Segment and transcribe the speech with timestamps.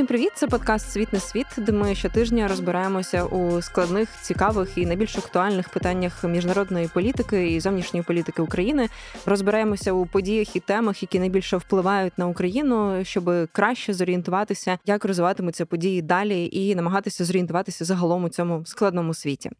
[0.00, 0.30] Усім привіт!
[0.34, 5.68] Це подкаст Світ не світ, де ми щотижня розбираємося у складних, цікавих і найбільш актуальних
[5.68, 8.88] питаннях міжнародної політики і зовнішньої політики України.
[9.26, 15.66] Розбираємося у подіях і темах, які найбільше впливають на Україну, щоб краще зорієнтуватися, як розвиватимуться
[15.66, 19.50] події далі, і намагатися зорієнтуватися загалом у цьому складному світі.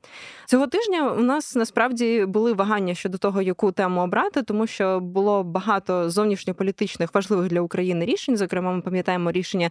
[0.46, 5.44] Цього тижня у нас насправді були вагання щодо того, яку тему обрати, тому що було
[5.44, 8.36] багато зовнішньополітичних важливих для України рішень.
[8.36, 9.70] Зокрема, ми пам'ятаємо рішення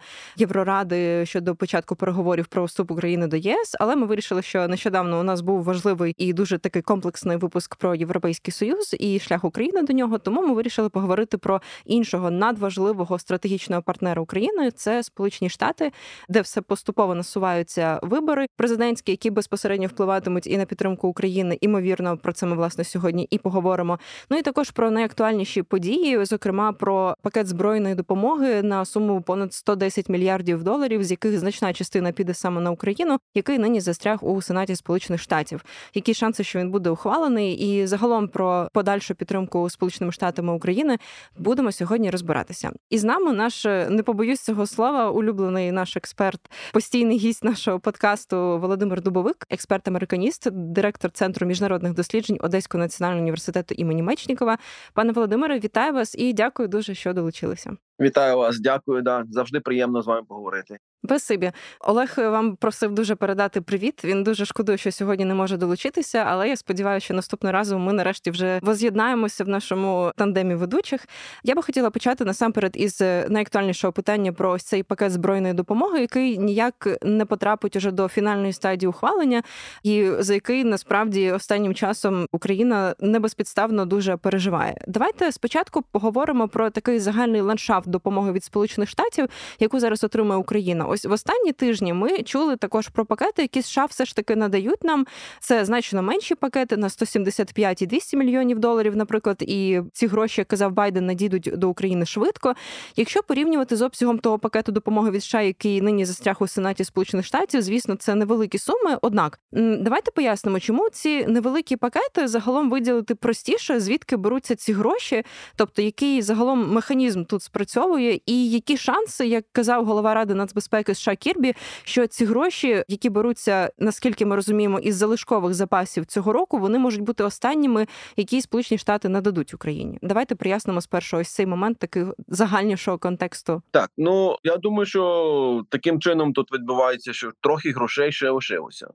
[0.60, 5.24] Євроради щодо початку переговорів про вступ України до ЄС, але ми вирішили, що нещодавно у
[5.24, 9.94] нас був важливий і дуже такий комплексний випуск про європейський союз і шлях України до
[9.94, 10.18] нього.
[10.18, 15.92] Тому ми вирішили поговорити про іншого надважливого стратегічного партнера України це Сполучені Штати,
[16.30, 21.58] де все поступово насуваються вибори президентські, які безпосередньо впливатимуть і на підтримку України.
[21.62, 24.00] Імовірно, про це ми власне сьогодні і поговоримо.
[24.30, 30.10] Ну і також про найактуальніші події, зокрема про пакет збройної допомоги на суму понад 110
[30.10, 34.42] мільярдів мільярдів доларів, з яких значна частина піде саме на Україну, який нині застряг у
[34.42, 35.64] Сенаті Сполучених Штатів.
[35.94, 40.98] Які шанси, що він буде ухвалений, і загалом про подальшу підтримку Сполученими Штатами України
[41.38, 42.72] будемо сьогодні розбиратися.
[42.90, 46.40] І з нами наш не побоюсь цього слова, улюблений наш експерт,
[46.74, 54.04] постійний гість нашого подкасту Володимир Дубовик, експерт-американіст, директор центру міжнародних досліджень Одеського національного університету імені
[54.04, 54.58] Мечнікова.
[54.94, 57.78] Пане Володимире, вітаю вас і дякую дуже, що долучилися.
[58.02, 59.02] Вітаю вас, дякую.
[59.02, 60.78] Да завжди приємно з вами поговорити.
[61.06, 61.52] Спасибі.
[61.80, 64.06] Олег вам просив дуже передати привіт.
[64.06, 67.94] Він дуже шкодує, що сьогодні не може долучитися, але я сподіваюся, що наступного разу ми
[67.94, 71.08] нарешті вже воз'єднаємося в нашому тандемі ведучих.
[71.44, 76.38] Я би хотіла почати насамперед із найактуальнішого питання про ось цей пакет збройної допомоги, який
[76.38, 79.44] ніяк не потрапить уже до фінальної стадії ухвалення,
[79.84, 84.82] і за який насправді останнім часом Україна не безпідставно дуже переживає.
[84.88, 89.28] Давайте спочатку поговоримо про такий загальний ландшафт допомоги від Сполучених Штатів,
[89.60, 90.89] яку зараз отримує Україна.
[90.90, 94.84] Ось в останні тижні ми чули також про пакети, які США все ж таки надають
[94.84, 95.06] нам.
[95.40, 100.48] Це значно менші пакети на 175 і 200 мільйонів доларів, наприклад, і ці гроші, як
[100.48, 102.54] казав Байден, надійдуть до України швидко.
[102.96, 107.26] Якщо порівнювати з обсягом того пакету допомоги від США, який нині застряг у Сенаті Сполучених
[107.26, 108.98] Штатів, звісно, це невеликі суми.
[109.02, 109.40] Однак
[109.80, 115.24] давайте пояснимо, чому ці невеликі пакети загалом виділити простіше, звідки беруться ці гроші,
[115.56, 120.96] тобто який загалом механізм тут спрацьовує, і які шанси, як казав голова ради нацбезпеки безпеки
[120.96, 121.54] США Кірбі,
[121.84, 127.02] що ці гроші, які беруться, наскільки ми розуміємо, із залишкових запасів цього року, вони можуть
[127.02, 130.00] бути останніми, які Сполучені Штати нададуть Україні.
[130.02, 133.62] Давайте прояснимо спершу ось цей момент таких загальнішого контексту.
[133.72, 138.88] Так ну я думаю, що таким чином тут відбувається, що трохи грошей ще лишилося.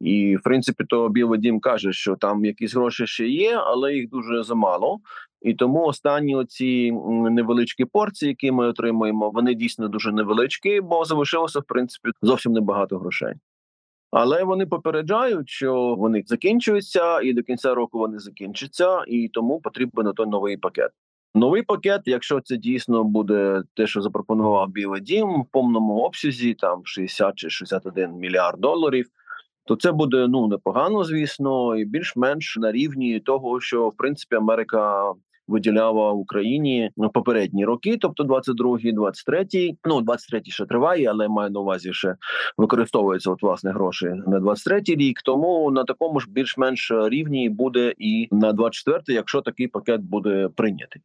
[0.00, 4.08] І в принципі, то Білий Дім каже, що там якісь гроші ще є, але їх
[4.08, 5.00] дуже замало.
[5.42, 6.92] І тому останні оці
[7.30, 12.98] невеличкі порції, які ми отримуємо, вони дійсно дуже невеличкі, бо залишилося в принципі зовсім небагато
[12.98, 13.34] грошей.
[14.10, 20.12] Але вони попереджають, що вони закінчуються, і до кінця року вони закінчаться, і тому потрібен
[20.12, 20.90] той новий пакет.
[21.34, 26.80] Новий пакет, якщо це дійсно буде те, що запропонував Білий Дім в повному обсязі, там
[26.84, 29.06] 60 чи 61 мільярд доларів
[29.70, 35.12] то це буде ну непогано, звісно, і більш-менш на рівні того, що в принципі Америка.
[35.50, 41.60] Виділяла Україні на попередні роки, тобто 22-й, 23-й, ну 23-й ще триває, але маю на
[41.60, 42.14] увазі ще
[42.56, 45.22] використовуються от власне гроші на 23-й рік.
[45.24, 51.02] Тому на такому ж більш-менш рівні буде і на 24-й, якщо такий пакет буде прийнятий.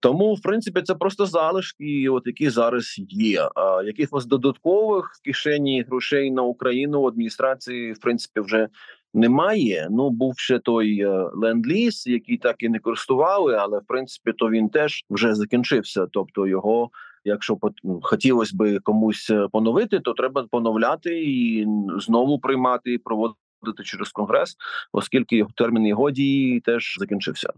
[0.00, 3.48] Тому, в принципі, це просто залишки, от які зараз є.
[3.54, 8.68] А якихось додаткових в кишені грошей на Україну адміністрації в принципі вже
[9.14, 9.88] немає.
[9.90, 14.50] Ну був ще той е, ленд-ліз, який так і не користували, але в принципі то
[14.50, 16.06] він теж вже закінчився.
[16.10, 16.90] Тобто його,
[17.24, 21.66] якщо ну, хотілося би комусь е, поновити, то треба поновляти і
[21.98, 24.56] знову приймати і проводити через конгрес,
[24.92, 27.52] оскільки його термін його дії теж закінчився.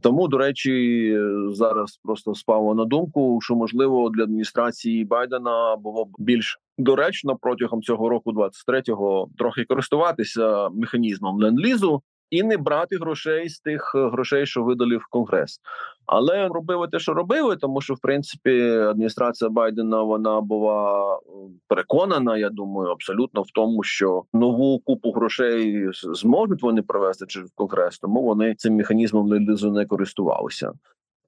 [0.00, 6.08] Тому до речі, зараз просто спало на думку, що можливо для адміністрації Байдена було б
[6.18, 12.00] більш доречно протягом цього року, 23-го, трохи користуватися механізмом ленд-лізу
[12.30, 15.60] і не брати грошей з тих е, грошей, що видали в конгрес.
[16.06, 21.18] Але робили те, що робили, тому що в принципі адміністрація Байдена вона була е,
[21.68, 22.38] переконана.
[22.38, 28.22] Я думаю, абсолютно в тому, що нову купу грошей зможуть вони провести через конгрес, тому
[28.22, 29.28] вони цим механізмом
[29.72, 30.72] не користувалися.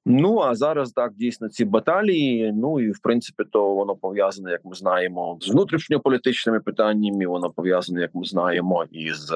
[0.08, 2.52] Ну а зараз так дійсно ці баталії.
[2.56, 7.26] Ну і в принципі, то воно пов'язане, як ми знаємо, з внутрішньополітичними питаннями.
[7.26, 9.32] Воно пов'язане, як ми знаємо, із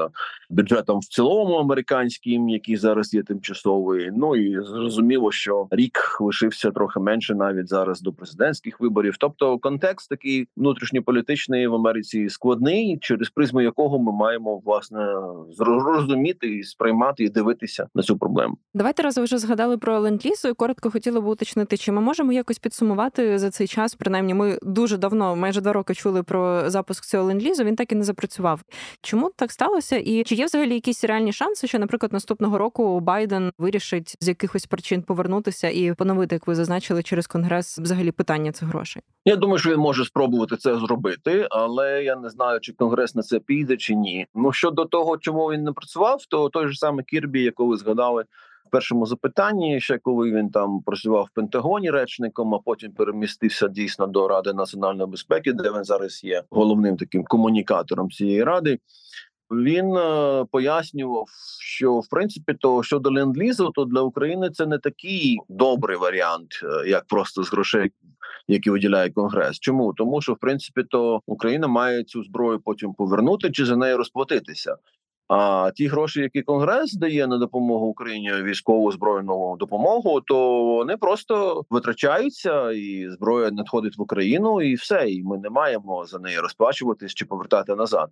[0.51, 4.11] бюджетом в цілому американським, який зараз є тимчасовий.
[4.17, 9.17] Ну і зрозуміло, що рік лишився трохи менше навіть зараз до президентських виборів.
[9.19, 15.15] Тобто, контекст такий внутрішньополітичний в Америці складний, через призму якого ми маємо власне
[15.51, 18.57] зрозуміти і сприймати і дивитися на цю проблему.
[18.75, 23.39] Давайте раз вже згадали про ленд-ліз, коротко хотіла б уточнити, чи ми можемо якось підсумувати
[23.39, 23.95] за цей час.
[23.95, 27.95] Принаймні, ми дуже давно, майже два роки, чули про запуск цього ленд-лізу, Він так і
[27.95, 28.61] не запрацював.
[29.03, 29.97] Чому так сталося?
[29.97, 34.67] І чи є взагалі якісь реальні шанси, що, наприклад, наступного року Байден вирішить з якихось
[34.67, 39.03] причин повернутися і поновити, як ви зазначили, через конгрес взагалі питання цих грошей?
[39.25, 43.23] Я думаю, що він може спробувати це зробити, але я не знаю, чи конгрес на
[43.23, 44.27] це піде чи ні.
[44.35, 48.25] Ну щодо того, чому він не працював, то той же саме Кірбі, якого ви згадали
[48.71, 54.29] першому запитанні, ще коли він там працював в Пентагоні речником, а потім перемістився дійсно до
[54.29, 58.79] Ради національної безпеки, де він зараз є головним таким комунікатором цієї ради.
[59.51, 61.27] Він е, пояснював,
[61.61, 66.89] що в принципі то щодо ленд-лізу, то для України це не такий добрий варіант, е,
[66.89, 67.91] як просто з грошей,
[68.49, 69.59] які виділяє конгрес.
[69.59, 73.97] Чому тому, що в принципі то Україна має цю зброю потім повернути чи за нею
[73.97, 74.77] розплатитися.
[75.33, 81.65] А ті гроші, які конгрес дає на допомогу Україні військову збройну допомогу, то вони просто
[81.71, 85.11] витрачаються, і зброя надходить в Україну, і все.
[85.11, 88.09] І ми не маємо за неї розплачуватись чи повертати назад.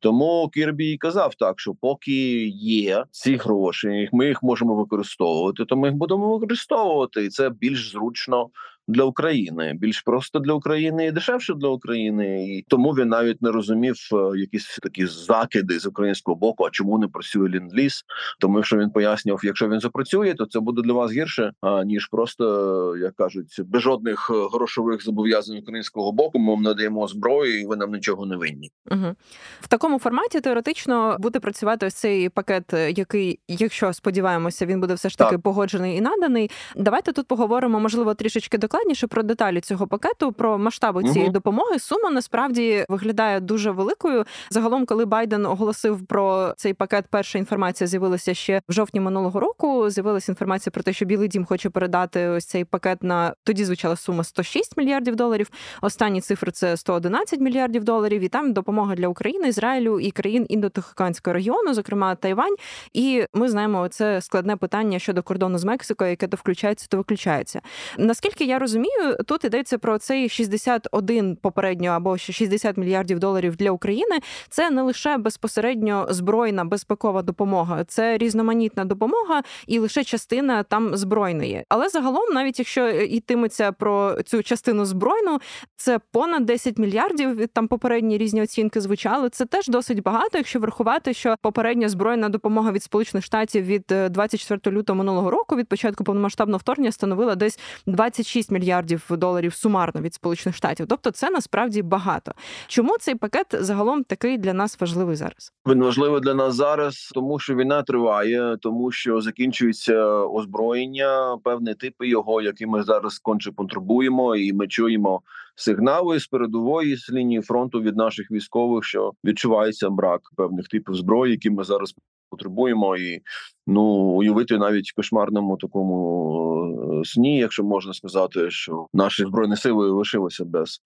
[0.00, 5.88] Тому Кірбі казав так, що поки є ці гроші, ми їх можемо використовувати, то ми
[5.88, 8.50] їх будемо використовувати, і це більш зручно
[8.90, 13.50] для України, більш просто для України і дешевше для України, і тому він навіть не
[13.50, 16.64] розумів е, якісь такі закиди з українського боку.
[16.64, 18.04] А чому не працює ліндліз?
[18.40, 21.52] Тому що він пояснював, якщо він запрацює, то це буде для вас гірше
[21.84, 26.38] ніж просто як кажуть, без жодних е, грошових зобов'язань українського боку.
[26.38, 28.70] Ми вам надаємо зброю, і ви нам нічого не винні.
[28.90, 29.14] Угу.
[29.60, 34.94] В такому форматі теоретично буде працювати ось цей пакет, е, який, якщо сподіваємося, він буде
[34.94, 35.42] все ж таки так.
[35.42, 36.50] погоджений і наданий.
[36.76, 41.32] Давайте тут поговоримо, можливо, трішечки докладніше докладніше про деталі цього пакету, про масштаби цієї угу.
[41.32, 41.78] допомоги.
[41.78, 44.24] Сума насправді виглядає дуже великою.
[44.50, 49.90] Загалом, коли Байден оголосив про цей пакет, перша інформація з'явилася ще в жовтні минулого року.
[49.90, 53.96] З'явилася інформація про те, що Білий Дім хоче передати ось цей пакет на тоді звучала
[53.96, 55.50] сума 106 мільярдів доларів.
[55.82, 58.20] Останні цифри це 111 мільярдів доларів.
[58.20, 62.54] І там допомога для України, Ізраїлю і країн індотихоокеанського регіону, зокрема Тайвань.
[62.92, 67.60] І ми знаємо це складне питання щодо кордону з Мексикою, яке то включається, то виключається.
[67.98, 73.70] Наскільки я розумію, тут йдеться про цей 61 попередньо або ще 60 мільярдів доларів для
[73.70, 74.20] України.
[74.48, 81.64] Це не лише безпосередньо збройна безпекова допомога, це різноманітна допомога і лише частина там збройної.
[81.68, 85.40] Але загалом, навіть якщо йтиметься про цю частину збройну,
[85.76, 87.48] це понад 10 мільярдів.
[87.48, 89.28] Там попередні різні оцінки звучали.
[89.28, 94.60] Це теж досить багато, якщо врахувати, що попередня збройна допомога від сполучених штатів від 24
[94.66, 100.00] е, лютого минулого року від початку повномасштабного вторгнення становила десь 26 мільярдів мільярдів доларів сумарно
[100.00, 100.86] від сполучених штатів.
[100.88, 102.32] Тобто, це насправді багато.
[102.66, 105.52] Чому цей пакет загалом такий для нас важливий зараз?
[105.66, 112.08] Він важливий для нас зараз, тому що війна триває, тому що закінчується озброєння, певні типи
[112.08, 115.22] його, які ми зараз конче потребуємо, і ми чуємо
[115.56, 121.32] сигнали з передової з лінії фронту від наших військових, що відчувається брак певних типів зброї,
[121.32, 121.94] які ми зараз
[122.30, 123.20] потребуємо, і
[123.66, 129.90] ну уявити навіть в кошмарному такому е, сні, якщо можна сказати, що наші збройні сили
[129.90, 130.80] лишилися без.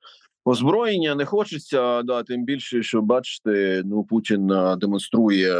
[0.47, 5.53] Озброєння не хочеться, да тим більше, що бачите, ну Путін е, демонструє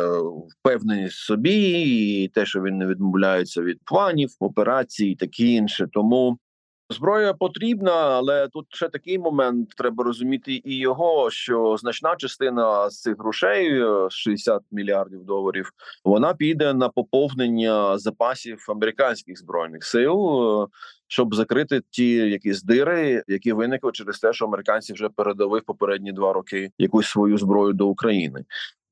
[0.49, 1.83] впевненість собі,
[2.23, 5.89] і те, що він не відмовляється від планів, операцій, і таке інше.
[5.93, 6.39] Тому
[6.95, 13.01] Зброя потрібна, але тут ще такий момент треба розуміти і його, що значна частина з
[13.01, 15.71] цих грошей 60 е, мільярдів доларів,
[16.05, 20.19] вона піде на поповнення запасів американських збройних сил,
[20.63, 20.67] е,
[21.09, 26.13] щоб закрити ті якісь дири, які виникли через те, що американці вже передали в попередні
[26.13, 28.45] два роки якусь свою зброю до України.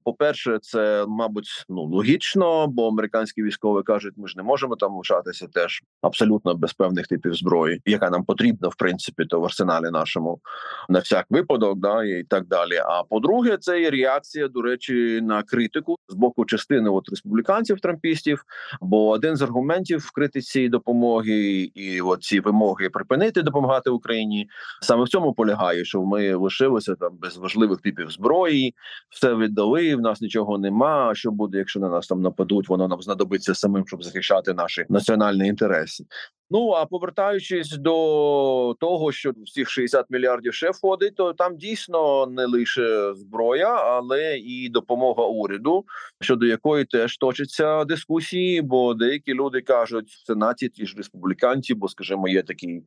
[0.04, 4.96] По перше, це мабуть ну логічно, бо американські військові кажуть, ми ж не можемо там
[4.96, 9.90] лишатися теж абсолютно без певних типів зброї, яка нам потрібна, в принципі, то в арсеналі
[9.90, 10.40] нашому
[10.88, 12.76] на всяк випадок, да і так далі.
[12.76, 18.44] А по-друге, це є реакція, до речі, на критику з боку частини от республіканців трампістів.
[18.80, 24.48] Бо один з аргументів в критиці допомоги і от ці вимоги припинити допомагати Україні
[24.80, 28.74] саме в цьому полягає, що ми лишилися там без важливих типів зброї,
[29.10, 31.14] все віддали в нас нічого нема.
[31.14, 32.68] Що буде, якщо на нас там нападуть?
[32.68, 36.04] Воно нам знадобиться самим, щоб захищати наші національні інтереси.
[36.54, 42.46] Ну а повертаючись до того, що всіх 60 мільярдів ще входить, то там дійсно не
[42.46, 45.84] лише зброя, але і допомога уряду,
[46.20, 48.62] щодо якої теж точаться дискусії.
[48.62, 52.82] Бо деякі люди кажуть в сенаті ті ж республіканці, бо скажімо, є такий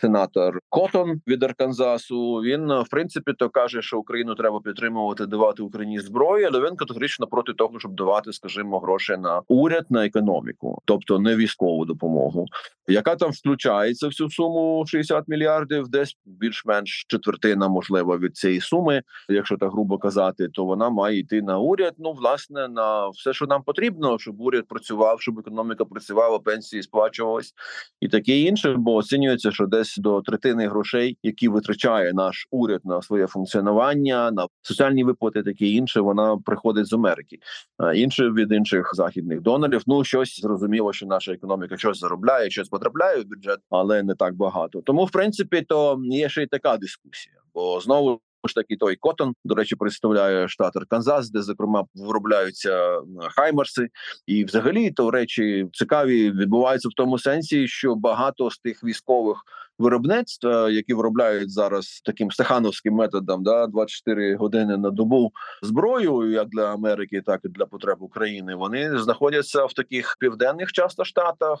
[0.00, 2.34] сенатор Котон від Арканзасу.
[2.34, 7.26] Він в принципі то каже, що Україну треба підтримувати, давати Україні зброю, але він категорично
[7.26, 12.46] проти того, щоб давати, скажімо, гроші на уряд на економіку, тобто не військову допомогу
[12.88, 19.02] яка там включається в цю суму 60 мільярдів, десь більш-менш четвертина, можливо, від цієї суми,
[19.28, 21.94] якщо так грубо казати, то вона має йти на уряд.
[21.98, 27.54] Ну, власне, на все, що нам потрібно, щоб уряд працював, щоб економіка працювала, пенсії сплачувались
[28.00, 28.74] і таке інше.
[28.78, 34.46] Бо оцінюється, що десь до третини грошей, які витрачає наш уряд на своє функціонування, на
[34.62, 37.38] соціальні виплати, таке інше, вона приходить з Америки,
[37.78, 39.82] а інше від інших західних донорів.
[39.86, 44.34] Ну щось зрозуміло, що наша економіка щось заробляє, щось потрапляє в бюджет, але не так
[44.34, 44.80] багато.
[44.80, 48.20] Тому, в принципі, то є ще й така дискусія, бо знову.
[48.48, 53.00] Ж таки, той Котон, до речі, представляє штат Арканзас, де зокрема виробляються
[53.36, 53.88] хаймерси,
[54.26, 59.38] і взагалі то речі цікаві відбуваються в тому сенсі, що багато з тих військових
[59.78, 66.72] виробництв, які виробляють зараз таким стахановським методом, да 24 години на добу зброю, як для
[66.72, 68.54] Америки, так і для потреб України.
[68.54, 71.58] Вони знаходяться в таких південних часто штатах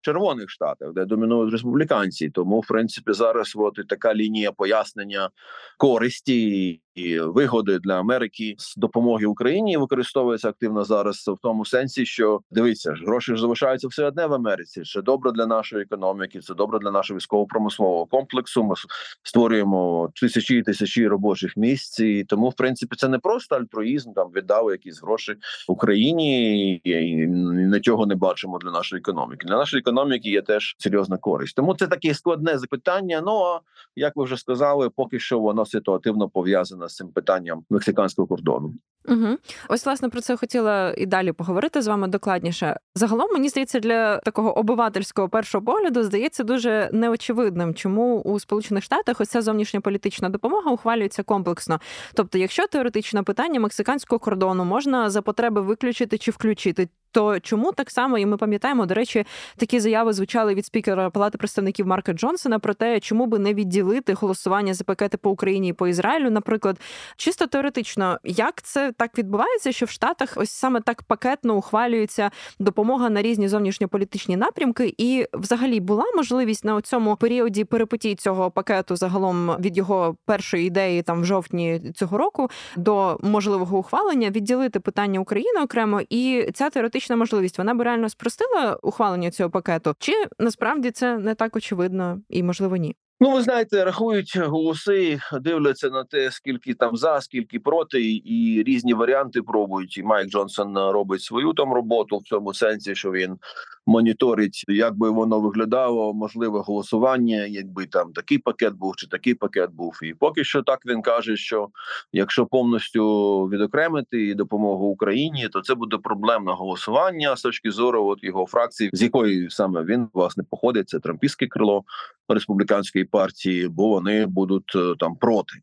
[0.00, 2.30] червоних штатах, де домінують республіканці.
[2.30, 5.30] Тому, в принципі, зараз от і така лінія пояснення
[5.78, 12.40] користі і вигоди для Америки з допомоги Україні використовується активно зараз в тому сенсі, що
[12.50, 14.82] дивіться ж гроші ж залишаються все одне в Америці.
[14.82, 18.64] Це добре для нашої економіки, це добре для нашого військово-промислового комплексу.
[18.64, 18.74] Ми
[19.22, 22.00] створюємо тисячі і тисячі робочих місць.
[22.00, 24.12] І Тому, в принципі, це не просто альтруїзм.
[24.12, 25.34] Там віддали якісь гроші
[25.68, 29.46] Україні і нічого не бачимо для нашої економіки.
[29.46, 31.56] Для нашої економіки є теж серйозна користь.
[31.56, 33.22] Тому це таке складне запитання.
[33.26, 33.60] Ну а
[33.96, 38.74] як ви вже сказали, поки що воно ситуативно пов'язане з цим питанням мексиканського кордону.
[39.08, 39.36] Угу.
[39.68, 42.76] Ось власне про це хотіла і далі поговорити з вами докладніше.
[42.94, 49.20] Загалом мені здається, для такого обивательського першого погляду здається дуже неочевидним, чому у Сполучених Штатах
[49.20, 51.80] ось ця зовнішня політична допомога ухвалюється комплексно.
[52.14, 57.90] Тобто, якщо теоретично питання мексиканського кордону можна за потреби виключити чи включити, то чому так
[57.90, 59.24] само, і ми пам'ятаємо, до речі,
[59.56, 64.12] такі заяви звучали від спікера Палати представників Марка Джонсона про те, чому би не відділити
[64.12, 66.80] голосування за пакети по Україні і по Ізраїлю, наприклад,
[67.16, 73.10] чисто теоретично, як це так відбувається, що в Штатах ось саме так пакетно ухвалюється допомога
[73.10, 79.56] на різні зовнішньополітичні напрямки, і взагалі була можливість на цьому періоді перепотій цього пакету загалом
[79.60, 85.60] від його першої ідеї, там в жовтні цього року, до можливого ухвалення відділити питання України
[85.62, 91.18] окремо, і ця теоретична можливість, вона би реально спростила ухвалення цього пакету, чи насправді це
[91.18, 92.96] не так очевидно і можливо ні?
[93.20, 98.94] Ну, ви знаєте, рахують голоси, дивляться на те, скільки там за, скільки проти, і різні
[98.94, 99.98] варіанти пробують.
[99.98, 103.38] І Майк Джонсон робить свою там роботу в цьому сенсі, що він
[103.86, 109.70] моніторить, як би воно виглядало, можливе голосування, якби там такий пакет був чи такий пакет
[109.72, 110.00] був.
[110.02, 111.68] І поки що так він каже, що
[112.12, 118.46] якщо повністю відокремити допомогу Україні, то це буде проблемне голосування з точки зору от його
[118.46, 120.88] фракції, з якої саме він власне походить.
[120.88, 121.84] Це трампійське крило
[122.28, 125.54] республіканської партії, бо вони будуть е, там проти.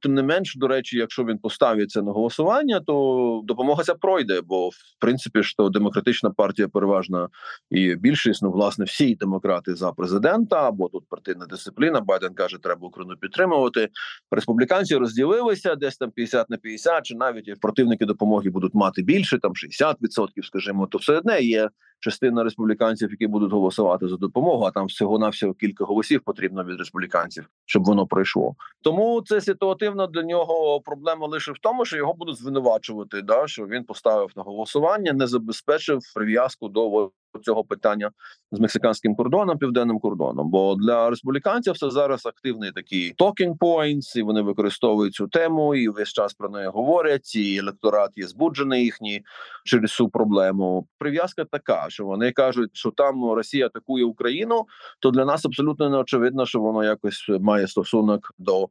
[0.00, 4.40] Тим не менш, до речі, якщо він поставиться на голосування, то допомога ця пройде.
[4.40, 7.28] Бо в принципі що демократична партія переважна
[7.70, 12.00] і більшість, ну власне, всі демократи за президента, або тут партійна дисципліна.
[12.00, 13.88] Байден каже, треба Україну підтримувати.
[14.30, 19.52] Республіканці розділилися десь там 50 на 50, чи навіть противники допомоги будуть мати більше, там
[19.52, 19.94] 60%,
[20.42, 21.68] скажімо, то все одне є
[22.00, 24.64] частина республіканців, які будуть голосувати за допомогу.
[24.64, 28.54] А там всього на всього кілька голосів потрібно від республіканців, щоб воно пройшло.
[28.82, 33.22] Тому це ситуативно для нього проблема лише в тому, що його будуть звинувачувати.
[33.22, 37.10] Да, що він поставив на голосування, не забезпечив прив'язку до
[37.42, 38.10] цього питання
[38.52, 40.50] з мексиканським кордоном, південним кордоном.
[40.50, 45.88] Бо для республіканців це зараз активний такий talking points, і вони використовують цю тему і
[45.88, 47.36] весь час про неї говорять.
[47.36, 49.22] І електорат є збуджений їхній
[49.64, 50.86] через цю проблему.
[50.98, 54.66] Прив'язка така, що вони кажуть, що там Росія атакує Україну,
[55.00, 58.68] то для нас абсолютно не очевидно, що воно якось має стосунок до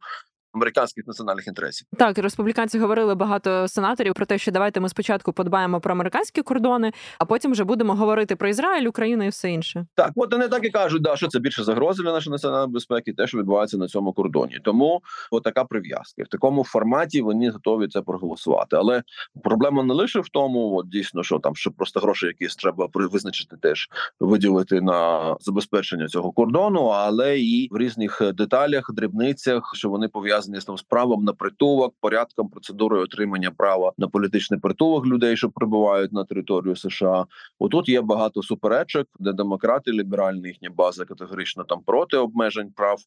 [0.57, 1.87] американських національних інтересів.
[1.97, 6.91] Так, республіканці говорили багато сенаторів про те, що давайте ми спочатку подбаємо про американські кордони,
[7.19, 9.85] а потім вже будемо говорити про Ізраїль, Україну і все інше.
[9.95, 13.13] Так, от вони так і кажуть, да, що це більше загрози для нашої національної безпеки,
[13.13, 14.59] те, що відбувається на цьому кордоні.
[14.63, 18.75] Тому от така прив'язка в такому форматі вони готові це проголосувати.
[18.75, 19.03] Але
[19.43, 23.57] проблема не лише в тому, от дійсно, що там що просто гроші, якісь треба визначити,
[23.57, 30.46] теж виділити на забезпечення цього кордону, але і в різних деталях, дрібницях, що вони пов'язані
[30.55, 35.49] з там з правом на притулок, порядком процедурою отримання права на політичний притулок людей, що
[35.49, 37.25] прибувають на територію США.
[37.59, 42.99] Отут є багато суперечок, де демократи, ліберальна їхня база категорично там проти обмежень прав.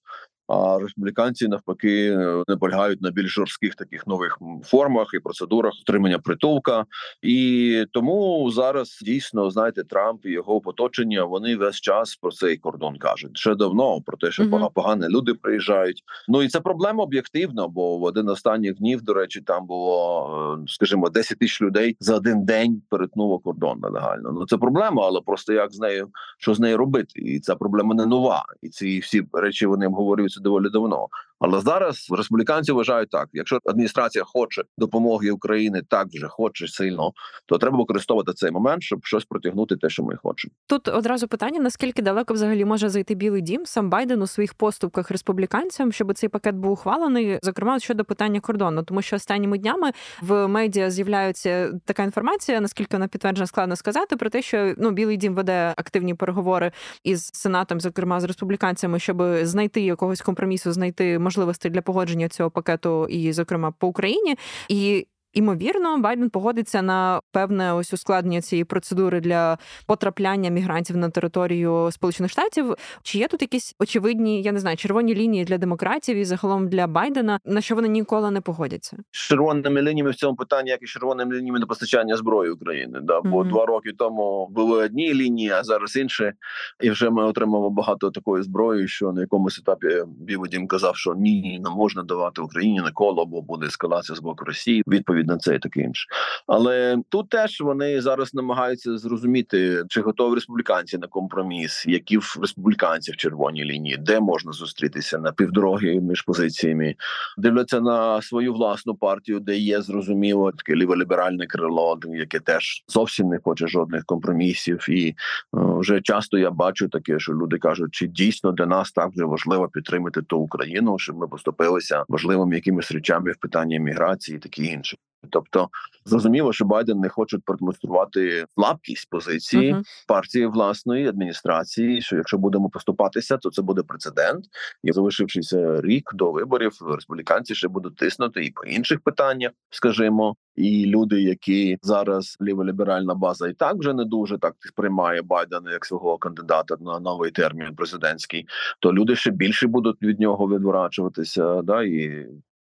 [0.51, 2.17] А республіканці навпаки
[2.49, 6.85] не полягають на більш жорстких таких нових формах і процедурах отримання притулка.
[7.23, 12.99] І тому зараз дійсно знаєте, Трамп і його оточення вони весь час про цей кордон
[12.99, 14.73] кажуть ще давно про те, що uh-huh.
[14.73, 16.03] погані люди приїжджають.
[16.29, 20.65] Ну і це проблема об'єктивна, бо в один останніх днів, до речі, там було е,
[20.69, 24.33] скажімо 10 тисяч людей за один день перетнуло кордон нелегально.
[24.33, 27.95] Ну це проблема, але просто як з нею що з нею робити, і ця проблема
[27.95, 28.45] не нова.
[28.63, 31.09] І ці всі речі вони обговорюються доволі давно.
[31.41, 37.13] Але зараз республіканці вважають так: якщо адміністрація хоче допомоги Україні, так вже хоче сильно,
[37.47, 40.53] то треба використовувати цей момент, щоб щось протягнути, те, що ми хочемо.
[40.67, 45.11] Тут одразу питання: наскільки далеко взагалі може зайти Білий Дім сам Байден у своїх поступках
[45.11, 49.93] республіканцям, щоб цей пакет був ухвалений, зокрема щодо питання кордону, тому що останніми днями
[50.23, 55.17] в медіа з'являється така інформація, наскільки вона підтверджена, складно сказати, про те, що ну Білий
[55.17, 56.73] Дім веде активні переговори
[57.05, 63.07] із сенатом, зокрема з республіканцями, щоб знайти якогось компромісу, знайти можливостей для погодження цього пакету,
[63.07, 64.37] і, зокрема, по Україні.
[64.69, 71.89] І Імовірно, Байден погодиться на певне ось ускладнення цієї процедури для потрапляння мігрантів на територію
[71.93, 72.75] Сполучених Штатів.
[73.03, 76.87] Чи є тут якісь очевидні, я не знаю, червоні лінії для демократів і загалом для
[76.87, 78.97] Байдена, на що вони ніколи не погодяться?
[79.11, 83.01] З червоними лініями в цьому питанні, як і червоними лініями на постачання зброї України.
[83.03, 83.49] Да, бо mm-hmm.
[83.49, 86.33] два роки тому були одні лінії, а зараз інші.
[86.81, 91.61] І вже ми отримали багато такої зброї, що на якомусь етапі Біводім казав, що ні,
[91.65, 94.83] не можна давати Україні ніколи, бо буде ескалація з боку Росії.
[94.87, 96.07] Відповідь відповідь на це і таке інше.
[96.47, 103.17] Але тут теж вони зараз намагаються зрозуміти, чи готові республіканці на компроміс, які в республіканців
[103.17, 106.95] червоній лінії, де можна зустрітися на півдороги між позиціями,
[107.39, 113.39] дивляться на свою власну партію, де є зрозуміло таке ліволіберальне крило, яке теж зовсім не
[113.45, 114.87] хоче жодних компромісів.
[114.91, 115.15] І е,
[115.53, 119.69] вже часто я бачу таке, що люди кажуть, чи дійсно для нас так вже важливо
[119.69, 124.97] підтримати ту Україну, щоб ми поступилися важливими якимись речами в питанні міграції, і таке інше.
[125.31, 125.69] Тобто
[126.05, 129.83] зрозуміло, що Байден не хоче продемонструвати слабкість позиції uh-huh.
[130.09, 132.03] партії власної адміністрації.
[132.03, 134.45] Що якщо будемо поступатися, то це буде прецедент.
[134.83, 140.37] І залишившися рік до виборів, республіканці ще будуть тиснути і по інших питаннях, скажімо.
[140.57, 145.87] І люди, які зараз ліволіберальна база, і так вже не дуже так сприймає Байдена як
[145.87, 148.47] свого кандидата на новий термін президентський,
[148.81, 152.27] то люди ще більше будуть від нього відворачуватися, да і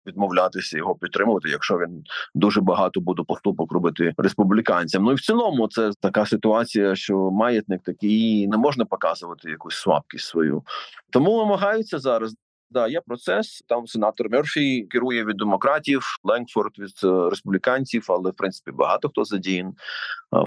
[0.09, 2.03] відмовлятися його підтримувати, якщо він
[2.35, 5.03] дуже багато буде поступок робити республіканцям.
[5.03, 10.25] Ну і в цілому це така ситуація, що маятник такий не можна показувати якусь слабкість
[10.25, 10.63] свою,
[11.09, 12.35] тому намагаються зараз.
[12.71, 13.63] Да, є процес.
[13.67, 19.23] Там сенатор Мерфі керує від демократів, Ленгфорд від е, республіканців, але в принципі багато хто
[19.23, 19.73] задіян.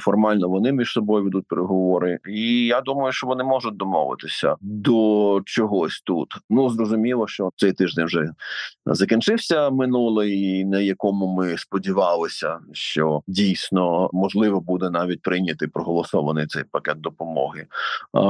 [0.00, 6.00] Формально вони між собою ведуть переговори, і я думаю, що вони можуть домовитися до чогось
[6.00, 6.34] тут.
[6.50, 8.28] Ну зрозуміло, що цей тиждень вже
[8.86, 17.00] закінчився минулий, на якому ми сподівалися, що дійсно можливо буде навіть прийняти проголосований цей пакет
[17.00, 17.66] допомоги.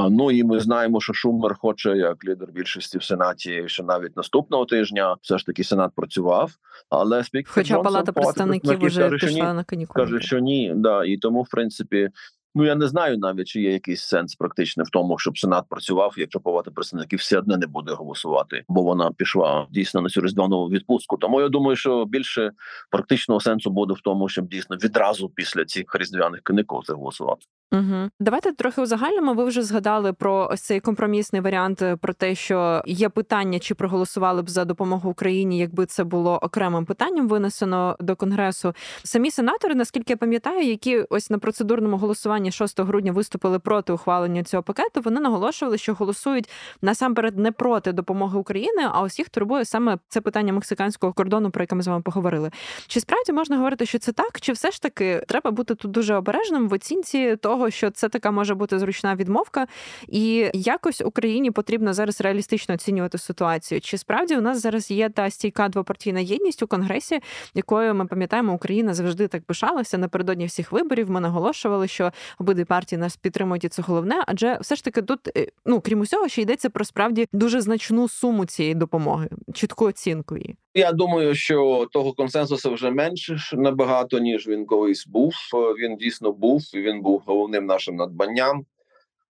[0.09, 4.65] Ну і ми знаємо, що Шумер хоче як лідер більшості в сенаті, що навіть наступного
[4.65, 6.51] тижня все ж таки сенат працював,
[6.89, 10.05] але спікер Хоча Джонсон, палата представників вже пішла на канікули.
[10.05, 12.09] каже, що ні, да і тому в принципі.
[12.55, 16.13] Ну я не знаю навіть чи є якийсь сенс практичний в тому, щоб сенат працював,
[16.17, 20.67] якщо палата представників все одне не буде голосувати, бо вона пішла дійсно на цю різдвяну
[20.67, 21.17] відпустку.
[21.17, 22.51] Тому я думаю, що більше
[22.91, 27.41] практичного сенсу буде в тому, щоб дійсно відразу після цих різдвяних каникул це голосувати.
[27.73, 28.09] Угу.
[28.19, 29.33] Давайте трохи узагальнимо.
[29.33, 33.75] Ви вже згадали про ось цей компромісний варіант е, про те, що є питання, чи
[33.75, 38.73] проголосували б за допомогу Україні, якби це було окремим питанням винесено до конгресу.
[39.03, 44.43] Самі сенатори, наскільки я пам'ятаю, які ось на процедурному голосуванні 6 грудня виступили проти ухвалення
[44.43, 45.01] цього пакету.
[45.01, 46.49] Вони наголошували, що голосують
[46.81, 51.75] насамперед не проти допомоги України, а їх турбує саме це питання мексиканського кордону, про яке
[51.75, 52.51] ми з вами поговорили.
[52.87, 56.15] Чи справді можна говорити, що це так, чи все ж таки треба бути тут дуже
[56.15, 57.62] обережним в оцінці того?
[57.63, 59.67] Того, що це така може бути зручна відмовка,
[60.07, 63.81] і якось Україні потрібно зараз реалістично оцінювати ситуацію.
[63.81, 67.19] Чи справді у нас зараз є та стійка двопартійна єдність у конгресі,
[67.53, 71.11] якою ми пам'ятаємо, Україна завжди так пишалася напередодні всіх виборів.
[71.11, 75.37] Ми наголошували, що обидві партії нас підтримують, і це головне, адже все ж таки тут,
[75.37, 80.37] е, ну крім усього, ще йдеться про справді дуже значну суму цієї допомоги, чітку оцінку
[80.37, 80.55] її.
[80.75, 85.33] Я думаю, що того консенсусу вже менше набагато ніж він колись був.
[85.79, 88.65] Він дійсно був і він був головним нашим надбанням.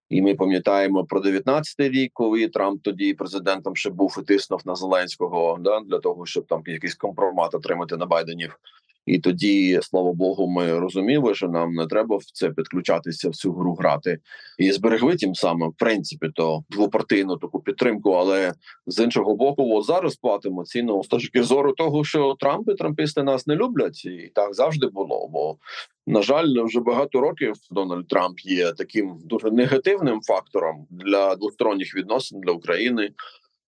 [0.09, 4.75] І ми пам'ятаємо про 19-й рік, коли Трамп тоді президентом ще був і тиснув на
[4.75, 8.59] Зеленського да для того, щоб там якийсь компромат отримати на Байденів.
[9.05, 13.53] І тоді, слава Богу, ми розуміли, що нам не треба в це підключатися в цю
[13.53, 14.19] гру грати
[14.59, 18.11] і зберегли тим самим в принципі то двопартійну таку підтримку.
[18.11, 18.53] Але
[18.87, 23.23] з іншого боку, от зараз платимо ціну з точки зору того, що Трамп і Трампісти
[23.23, 25.27] нас не люблять, і так завжди було.
[25.31, 25.57] Бо
[26.07, 32.39] на жаль, вже багато років Дональд Трамп є таким дуже негативним фактором для двосторонніх відносин
[32.39, 33.09] для України.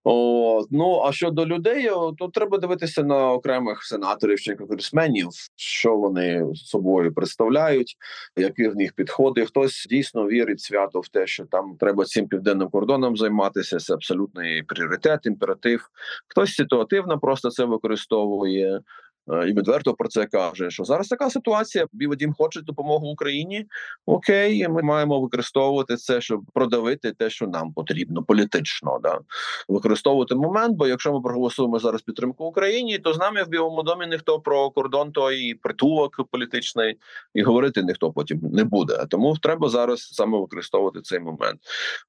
[0.08, 6.46] О, Ну а щодо людей, то треба дивитися на окремих сенаторів чи конгресменів, що вони
[6.56, 7.98] собою представляють,
[8.38, 9.46] які в них підходи.
[9.46, 13.78] Хтось дійсно вірить свято в те, що там треба цим південним кордоном займатися.
[13.78, 15.90] Це абсолютний пріоритет, імператив.
[16.28, 18.82] Хтось ситуативно просто це використовує.
[19.32, 21.88] Е, і відверто про це каже, що зараз така ситуація.
[21.94, 23.66] Білий дім хоче допомогу Україні.
[24.06, 29.00] Окей, ми маємо використовувати це, щоб продавити те, що нам потрібно політично.
[29.04, 29.20] Да
[29.68, 30.78] використовувати момент.
[30.78, 34.70] Бо якщо ми проголосуємо зараз підтримку Україні, то з нами в Білому домі ніхто про
[34.70, 36.98] кордон той притулок політичний
[37.34, 39.06] і говорити ніхто потім не буде.
[39.10, 41.60] Тому треба зараз саме використовувати цей момент.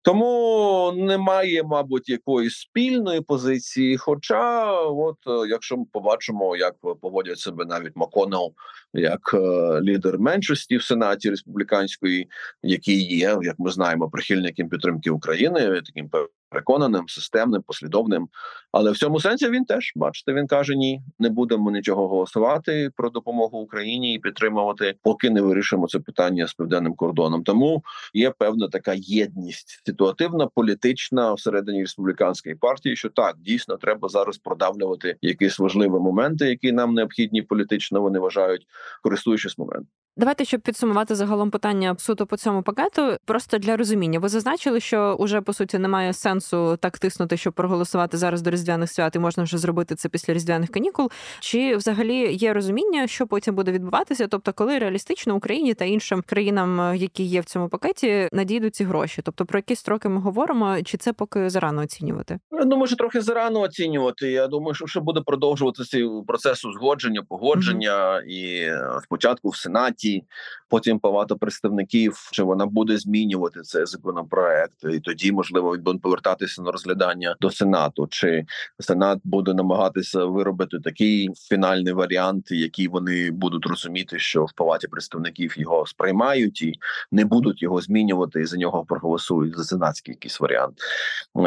[0.02, 3.96] Тому немає, мабуть, якоїсь спільної позиції.
[3.96, 5.16] Хоча, от
[5.48, 6.74] якщо ми побачимо, як
[7.07, 8.53] поводять себе навіть Маконел
[8.92, 9.38] як е,
[9.81, 12.29] лідер меншості в сенаті республіканської,
[12.62, 16.11] який є, як ми знаємо, прихильником підтримки України, таким
[16.51, 18.29] переконаним, системним, послідовним.
[18.73, 23.11] Але в цьому сенсі він теж бачите, він каже: ні, не будемо нічого голосувати про
[23.11, 27.43] допомогу Україні і підтримувати, поки не вирішимо це питання з південним кордоном.
[27.43, 27.83] Тому
[28.15, 35.17] є певна така єдність ситуативна, політична всередині республіканської партії, що так дійсно треба зараз продавлювати
[35.23, 38.01] якісь важливі моменти, які нам необхідні політично.
[38.01, 38.67] Вони вважають,
[39.03, 40.06] користуючись моментом.
[40.18, 44.18] Давайте, щоб підсумувати загалом питання суто по цьому пакету, просто для розуміння.
[44.18, 48.90] Ви зазначили, що уже по суті немає сенсу так тиснути, щоб проголосувати зараз до різдвяних
[48.90, 51.11] свят, і можна вже зробити це після різдвяних канікул.
[51.40, 54.26] Чи взагалі є розуміння, що потім буде відбуватися?
[54.26, 59.22] Тобто, коли реалістично Україні та іншим країнам, які є в цьому пакеті, надійдуть ці гроші?
[59.24, 62.38] Тобто про які строки ми говоримо, чи це поки зарано оцінювати?
[62.52, 64.31] Я думаю, що трохи зарано оцінювати.
[64.31, 68.22] Я думаю, що ще буде продовжуватися процес узгодження, погодження mm-hmm.
[68.22, 70.25] і е, спочатку в сенаті комітеті,
[70.69, 76.71] потім багато представників, чи вона буде змінювати цей законопроект, і тоді можливо він повертатися на
[76.71, 78.45] розглядання до сенату, чи
[78.81, 85.59] сенат буде намагатися виробити такий фінальний варіант, який вони будуть розуміти, що в палаті представників
[85.59, 86.73] його сприймають і
[87.12, 90.79] не будуть його змінювати, і за нього проголосують за сенатський якийсь варіант.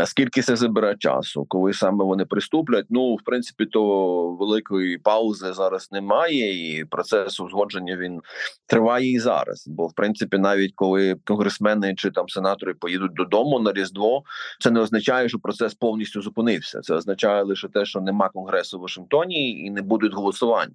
[0.06, 2.86] Скільки це забере часу, коли саме вони приступлять?
[2.90, 8.22] Ну в принципі, то великої паузи зараз немає, і процес узгодження він
[8.68, 9.68] триває і зараз.
[9.68, 14.24] Бо в принципі, навіть коли конгресмени чи там сенатори поїдуть додому на різдво,
[14.60, 16.82] це не означає, що процес повністю зупинився.
[16.82, 20.72] Це означає лише те, що нема конгресу в Вашингтоні і не будуть голосувань.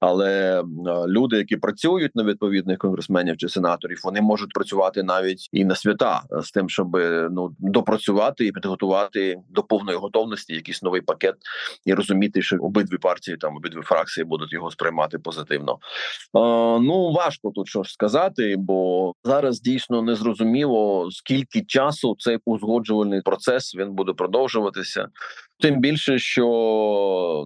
[0.00, 0.62] Але
[1.06, 6.22] люди, які працюють на відповідних конгресменів чи сенаторів, вони можуть працювати навіть і на свята
[6.30, 6.96] з тим, щоб
[7.30, 11.34] ну допрацювати і підготувати до повної готовності якийсь новий пакет
[11.84, 15.78] і розуміти, що обидві партії там обидві фракції будуть його сприймати позитивно.
[16.80, 23.74] Ну важко тут щось сказати, бо зараз дійсно не зрозуміло скільки часу цей узгоджувальний процес
[23.74, 25.08] він буде продовжуватися.
[25.60, 26.44] Тим більше, що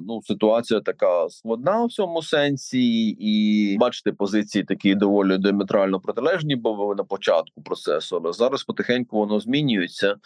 [0.08, 6.94] ну ситуація така складна в цьому сенсі, і бачите, позиції такі доволі диаметрально протилежні, бо
[6.94, 10.16] на початку процесу, але зараз потихеньку воно змінюється.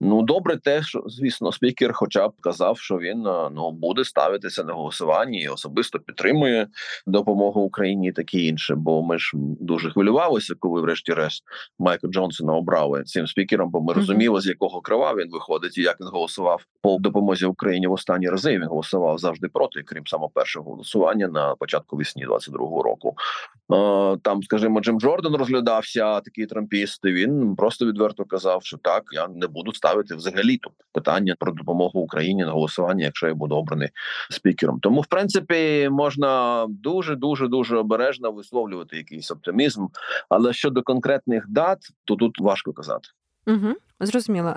[0.00, 3.22] Ну добре, те, що звісно, спікер, хоча б казав, що він
[3.54, 6.66] ну буде ставитися на голосування і особисто підтримує
[7.06, 8.74] допомогу Україні, і таке інше.
[8.74, 11.44] Бо ми ж дуже хвилювалися, коли, врешті-решт,
[11.78, 16.00] Майкла Джонсона обрали цим спікером, бо ми розуміли, з якого крива він виходить і як
[16.00, 18.58] він голосував по допомогу допомозі Україні в останні рази.
[18.58, 23.14] Він голосував завжди проти, крім самого першого голосування на початку весні 22-го року.
[24.22, 27.04] Там, скажімо, Джим Джордан розглядався такий трампіст.
[27.04, 32.00] Він просто відверто казав, що так я не буду ставити взагалі тут питання про допомогу
[32.00, 33.88] Україні на голосування, якщо я буду обраний
[34.30, 34.80] спікером.
[34.80, 39.86] Тому, в принципі, можна дуже дуже дуже обережно висловлювати якийсь оптимізм.
[40.28, 43.08] Але щодо конкретних дат, то тут важко казати.
[43.46, 44.56] Угу, Зрозуміло.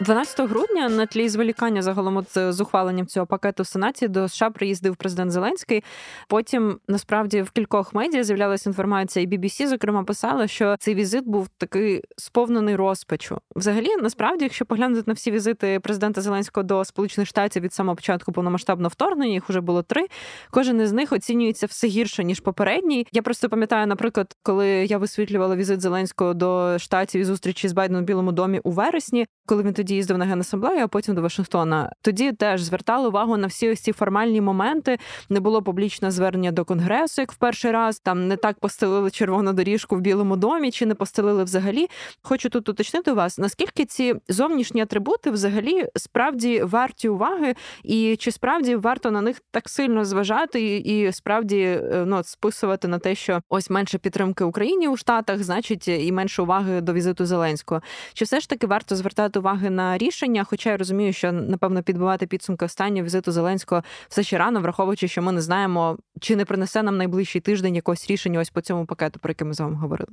[0.00, 4.50] 12 грудня на тлі зволікання загалом от з ухваленням цього пакету в сенаті до США
[4.50, 5.84] приїздив президент Зеленський.
[6.28, 11.48] Потім насправді в кількох медіа з'являлася інформація, і BBC, зокрема, писала, що цей візит був
[11.58, 13.38] такий сповнений розпачу.
[13.56, 18.32] Взагалі, насправді, якщо поглянути на всі візити президента Зеленського до Сполучених Штатів від самого початку
[18.32, 20.06] повномасштабного вторгнення, їх вже було три.
[20.50, 23.06] Кожен із них оцінюється все гірше ніж попередній.
[23.12, 28.02] Я просто пам'ятаю, наприклад, коли я висвітлювала візит Зеленського до штатів і зустрічі з Байденом
[28.02, 31.92] в Білому домі у вересні, коли він тоді їздив на генасамблею, а потім до Вашингтона.
[32.02, 34.98] Тоді теж звертали увагу на всі ось ці формальні моменти.
[35.28, 38.00] Не було публічного звернення до конгресу, як в перший раз.
[38.00, 41.86] Там не так постелили червону доріжку в Білому домі, чи не постелили взагалі.
[42.22, 47.54] Хочу тут уточнити вас, наскільки ці зовнішні атрибути взагалі справді варті уваги,
[47.84, 52.98] і чи справді варто на них так сильно зважати, і справді е, ну, списувати на
[52.98, 57.80] те, що ось менше підтримки Україні у Штатах, значить і менше уваги до візиту Зеленського.
[58.14, 60.44] Чи все ж таки варто звертати уваги на рішення?
[60.44, 65.22] Хоча я розумію, що напевно підбивати підсумки останнього візиту Зеленського все ще рано, враховуючи, що
[65.22, 69.18] ми не знаємо, чи не принесе нам найближчий тиждень якогось рішення ось по цьому пакету,
[69.18, 70.10] про який ми з вами говорили.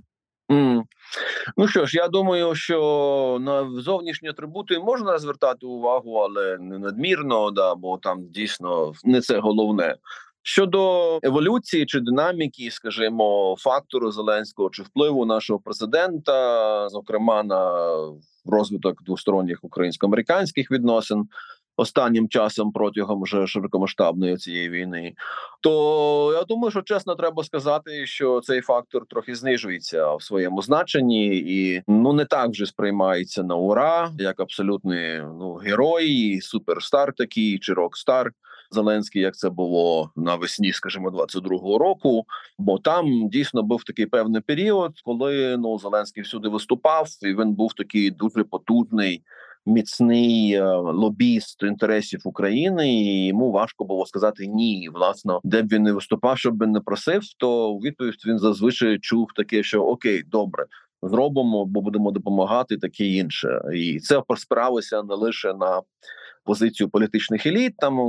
[0.50, 0.84] Mm.
[1.58, 7.52] Ну що ж, я думаю, що на зовнішні атрибути можна звертати увагу, але не надмірно,
[7.52, 9.96] да, бо там дійсно не це головне.
[10.46, 17.94] Щодо еволюції чи динаміки, скажімо, фактору Зеленського чи впливу нашого президента, зокрема на
[18.46, 21.28] розвиток двосторонніх українсько-американських відносин.
[21.78, 25.14] Останнім часом протягом вже широкомасштабної цієї війни,
[25.62, 31.38] то я думаю, що чесно треба сказати, що цей фактор трохи знижується в своєму значенні,
[31.38, 37.74] і ну не так вже сприймається на ура, як абсолютний ну герой, суперстар такий чи
[37.74, 38.32] рок-стар.
[38.74, 42.26] Зеленський, як це було навесні, скажімо, 22-го року.
[42.58, 47.74] Бо там дійсно був такий певний період, коли ну Зеленський всюди виступав, і він був
[47.74, 49.24] такий дуже потужний.
[49.66, 54.90] Міцний е, лобіст інтересів України, і йому важко було сказати ні.
[54.94, 59.00] Власно, де б він не виступав, щоб він не просив, то у відповідь він зазвичай
[59.00, 60.66] чув таке, що окей, добре,
[61.02, 65.82] зробимо, бо будемо допомагати, таке інше, і це справилося не лише на
[66.44, 68.00] позицію політичних еліт, там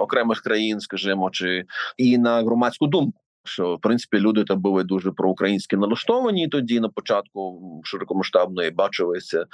[0.00, 1.64] окремих країн, скажімо, чи
[1.96, 3.20] і на громадську думку.
[3.44, 9.46] Що в принципі люди там були дуже проукраїнськи налаштовані тоді на початку широкомасштабної бачилися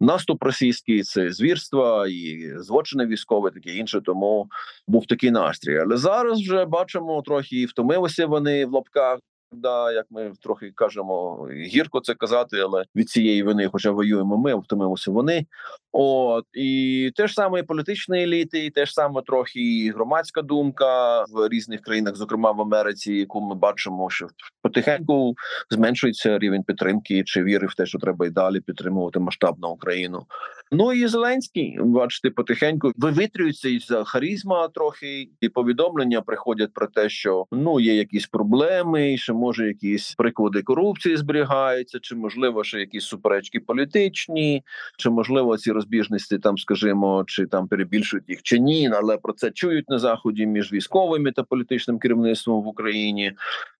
[0.00, 4.00] наступ російський, це звірства і злочини військові, таке інше.
[4.00, 4.48] Тому
[4.88, 5.78] був такий настрій.
[5.78, 9.18] Але зараз вже бачимо трохи і втомилися вони в лапках
[9.52, 14.60] Да, як ми трохи кажемо, гірко це казати, але від цієї вини, хоча воюємо, ми
[14.60, 15.46] втомилися вони.
[15.92, 20.42] От і те ж саме і політичні еліти, і те ж саме трохи і громадська
[20.42, 24.26] думка в різних країнах, зокрема в Америці, яку ми бачимо, що
[24.62, 25.34] потихеньку
[25.70, 30.26] зменшується рівень підтримки чи віри в те, що треба і далі підтримувати масштабну Україну.
[30.72, 37.46] Ну і Зеленський, бачите, потихеньку вивітрюється із харизма трохи, і повідомлення приходять про те, що
[37.52, 43.60] ну є якісь проблеми, що може якісь приклади корупції зберігаються, чи можливо ще якісь суперечки
[43.60, 44.62] політичні,
[44.98, 49.50] чи можливо ці розбіжності там, скажімо, чи там перебільшують їх чи ні, але про це
[49.50, 53.32] чують на заході між військовими та політичним керівництвом в Україні,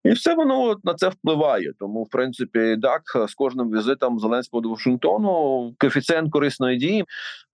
[0.05, 1.73] і все воно на це впливає.
[1.79, 7.05] Тому, в принципі, так з кожним візитом Зеленського до Вашингтону коефіцієнт корисної дії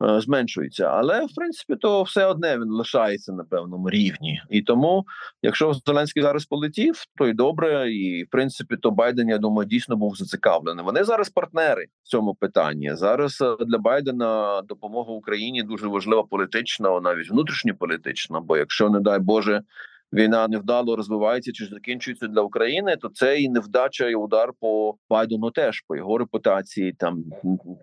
[0.04, 5.04] е, зменшується, але в принципі то все одне він лишається на певному рівні, і тому,
[5.42, 9.96] якщо Зеленський зараз полетів, то й добре, і в принципі, то Байден, я думаю, дійсно
[9.96, 10.84] був зацікавлений.
[10.84, 12.94] Вони зараз партнери в цьому питанні.
[12.94, 18.40] Зараз е, для Байдена допомога Україні дуже важлива політична, навіть внутрішньополітична.
[18.40, 19.62] Бо якщо не дай Боже
[20.12, 25.50] війна невдало розвивається чи закінчується для України, то це і невдача і удар по Байдену
[25.50, 27.24] теж по його репутації, там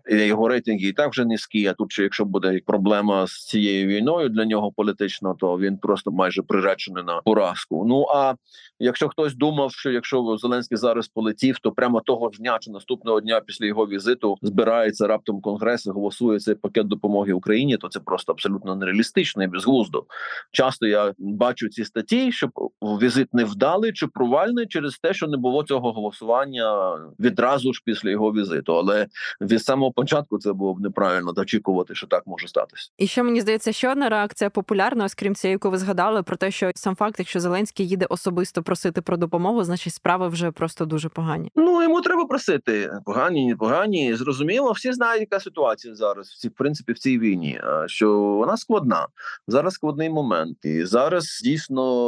[0.09, 1.67] його рейтинги і так вже низькі.
[1.67, 6.11] А тут ще якщо буде проблема з цією війною для нього політично, то він просто
[6.11, 7.85] майже приречений на поразку.
[7.87, 8.33] Ну а
[8.79, 13.21] якщо хтось думав, що якщо Зеленський зараз полетів, то прямо того ж дня чи наступного
[13.21, 17.99] дня після його візиту збирається раптом конгрес і голосує цей пакет допомоги Україні, то це
[17.99, 20.05] просто абсолютно нереалістично і безглуздо.
[20.51, 25.27] Часто я бачу ці статті ті, щоб візит не вдалий чи провальний через те, що
[25.27, 28.75] не було цього голосування відразу ж після його візиту.
[28.75, 29.07] Але
[29.41, 32.89] від самого початку це було б неправильно очікувати, що так може статися.
[32.97, 36.51] І що мені здається, ще одна реакція популярна, окрім цієї, яку ви згадали, про те,
[36.51, 41.09] що сам факт, якщо Зеленський їде особисто просити про допомогу, значить справи вже просто дуже
[41.09, 41.51] погані.
[41.55, 44.15] Ну йому треба просити погані, не погані.
[44.15, 47.61] Зрозуміло, всі знають, яка ситуація зараз в цій в принципі в цій війні.
[47.85, 49.07] Що вона складна
[49.47, 52.02] зараз складний момент, і зараз дійсно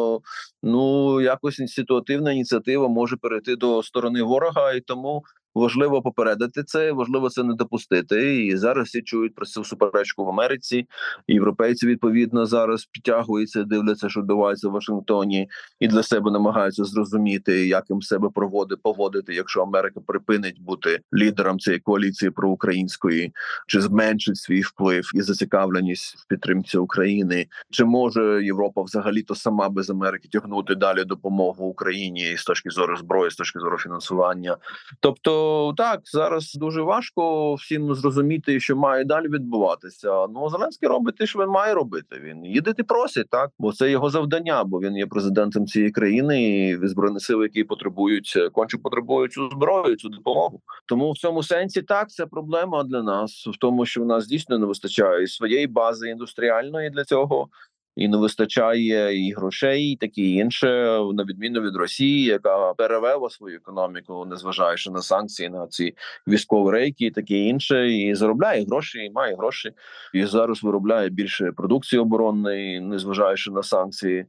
[0.63, 5.23] ну якось інституативна ініціатива може перейти до сторони ворога, і тому
[5.55, 8.45] Важливо попередити це, важливо це не допустити.
[8.45, 10.87] І зараз всі чують про цю суперечку в Америці.
[11.27, 17.89] Європейці відповідно зараз підтягуються, дивляться, що відбувається в Вашингтоні, і для себе намагаються зрозуміти, як
[17.89, 23.31] їм себе проводити, поводити, якщо Америка припинить бути лідером цієї коаліції проукраїнської,
[23.67, 29.69] чи зменшить свій вплив і зацікавленість в підтримці України, чи може Європа взагалі то сама
[29.69, 34.57] без Америки тягнути далі допомогу Україні з точки зору зброї, з точки зору фінансування,
[34.99, 35.44] тобто
[35.77, 40.27] так зараз дуже важко всім зрозуміти, що має далі відбуватися.
[40.27, 42.21] Ну Зеленський робить те, що він має робити.
[42.23, 46.87] Він і просить, так бо це його завдання, бо він є президентом цієї країни і
[46.87, 50.61] збройні сили, які потребують конче потребують цю зброю, цю допомогу.
[50.85, 54.59] Тому в цьому сенсі так це проблема для нас в тому, що в нас дійсно
[54.59, 57.49] не вистачає своєї бази індустріальної для цього
[57.95, 60.67] і не вистачає і грошей, і таке інше,
[61.13, 65.93] на відміну від Росії, яка перевела свою економіку, незважаючи на санкції на ці
[66.27, 69.71] військові рейки, і таке інше, і заробляє гроші, і має гроші,
[70.13, 74.25] і зараз виробляє більше продукції оборонної, незважаючи на санкції.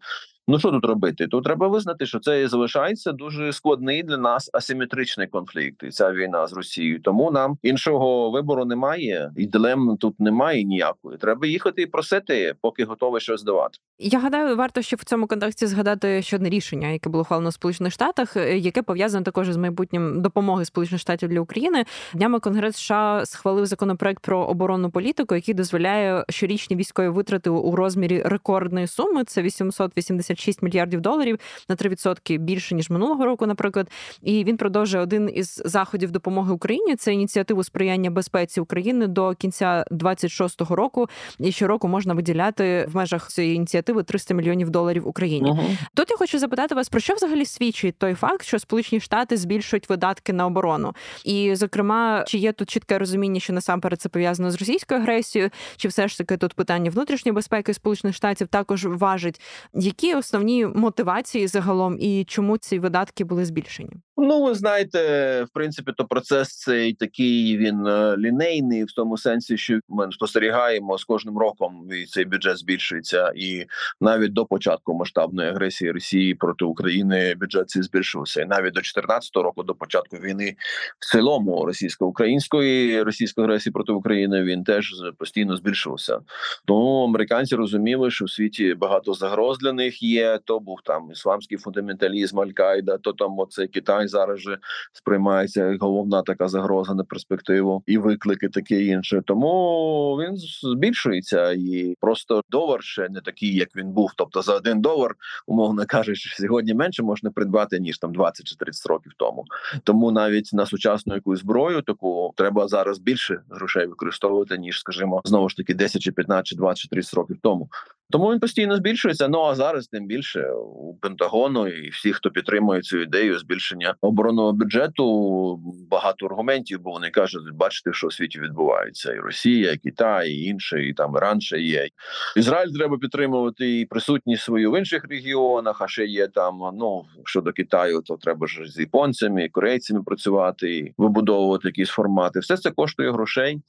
[0.49, 1.27] Ну що тут робити?
[1.27, 5.83] Тут треба визнати, що це залишається дуже складний для нас асиметричний конфлікт.
[5.83, 7.01] І ця війна з Росією.
[7.01, 11.19] Тому нам іншого вибору немає, і дилем тут немає ніякої.
[11.19, 13.79] Треба їхати і просити, поки готові щось давати.
[13.99, 17.53] Я гадаю, варто ще в цьому контексті згадати ще одне рішення, яке було ухвалено в
[17.53, 21.85] Сполучених Штатах, е, яке пов'язане також з майбутнім допомоги Сполучених Штатів для України.
[22.15, 28.23] Днями Конгрес США схвалив законопроект про оборонну політику, який дозволяє щорічні військові витрати у розмірі
[28.25, 29.25] рекордної суми.
[29.25, 33.91] Це 880 26 мільярдів доларів на 3% більше ніж минулого року, наприклад.
[34.23, 36.97] І він продовжує один із заходів допомоги Україні.
[36.97, 41.09] Це ініціативу сприяння безпеці України до кінця 26-го року.
[41.39, 45.51] І щороку можна виділяти в межах цієї ініціативи 300 мільйонів доларів Україні.
[45.51, 45.79] Uh-huh.
[45.95, 49.89] Тут я хочу запитати вас про що взагалі свідчить той факт, що Сполучені Штати збільшують
[49.89, 50.93] видатки на оборону,
[51.25, 55.89] і зокрема, чи є тут чітке розуміння, що насамперед це пов'язано з російською агресією, чи
[55.89, 59.41] все ж таки тут питання внутрішньої безпеки Сполучених Штатів також важить,
[59.75, 63.91] які основні мотивації загалом і чому ці видатки були збільшені?
[64.17, 64.99] Ну, ви знаєте,
[65.45, 70.99] в принципі, то процес цей такий він е, лінейний, в тому сенсі, що ми спостерігаємо
[70.99, 73.65] з кожним роком і цей бюджет збільшується, і
[74.01, 78.43] навіть до початку масштабної агресії Росії проти України бюджет цей збільшувався.
[78.43, 80.57] І навіть до 2014 року, до початку війни
[80.99, 86.19] в цілому російсько-української російської агресії проти України він теж постійно збільшувався.
[86.67, 90.16] Тому американці розуміли, що в світі багато загроз для них є.
[90.45, 94.59] То був там ісламський фундаменталізм, Аль-Каїда, то там оце Китай зараз же
[94.93, 99.23] сприймається як головна така загроза на перспективу і виклики таке інше.
[99.27, 104.13] Тому він збільшується і просто долар ще не такий, як він був.
[104.17, 105.15] Тобто за один долар,
[105.47, 109.45] умовно кажучи, сьогодні менше можна придбати ніж там 20 чи 30 років тому.
[109.85, 115.49] Тому навіть на сучасну якусь зброю таку треба зараз більше грошей використовувати ніж, скажімо, знову
[115.49, 117.69] ж таки 10 чи 15, чи 20 чи 30 років тому.
[118.11, 119.29] Тому він постійно збільшується.
[119.29, 124.53] Ну а зараз тим більше у Пентагону і всі, хто підтримує цю ідею збільшення оборонного
[124.53, 125.57] бюджету,
[125.91, 130.45] багато аргументів, бо вони кажуть, бачите, що у світі відбувається, і Росія, і Китай, і
[130.45, 131.89] інше, і там Іран є.
[132.37, 135.83] Ізраїль треба підтримувати і присутність свою в інших регіонах.
[135.83, 136.59] А ще є там.
[136.75, 142.39] Ну щодо Китаю, то треба ж з японцями, і корейцями працювати, і вибудовувати якісь формати.
[142.39, 143.63] Все це коштує грошей.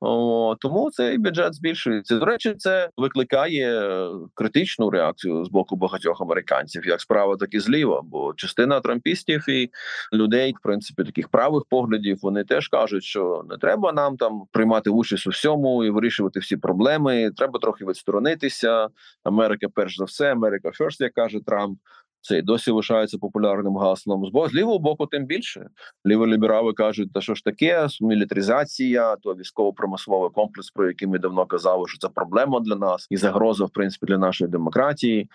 [0.00, 2.18] О, Тому цей бюджет збільшується.
[2.18, 7.60] До речі, це викликає е, критичну реакцію з боку багатьох американців, як справа, так і
[7.60, 8.02] зліва.
[8.02, 9.70] Бо частина трампістів і
[10.12, 14.90] людей, в принципі, таких правих поглядів, вони теж кажуть, що не треба нам там приймати
[14.90, 17.30] участь у всьому і вирішувати всі проблеми.
[17.36, 18.88] Треба трохи відсторонитися.
[19.24, 21.78] Америка, перш за все, Америка first, як каже Трамп.
[22.26, 24.30] Це досі лишається популярним гаслом.
[24.50, 25.68] З лівого боку, тим більше
[26.06, 31.84] ліволіберали кажуть, та що ж таке мілітаризація, то військово-промисловий комплекс, про який ми давно казали,
[31.88, 35.28] що це проблема для нас і загроза в принципі для нашої демократії.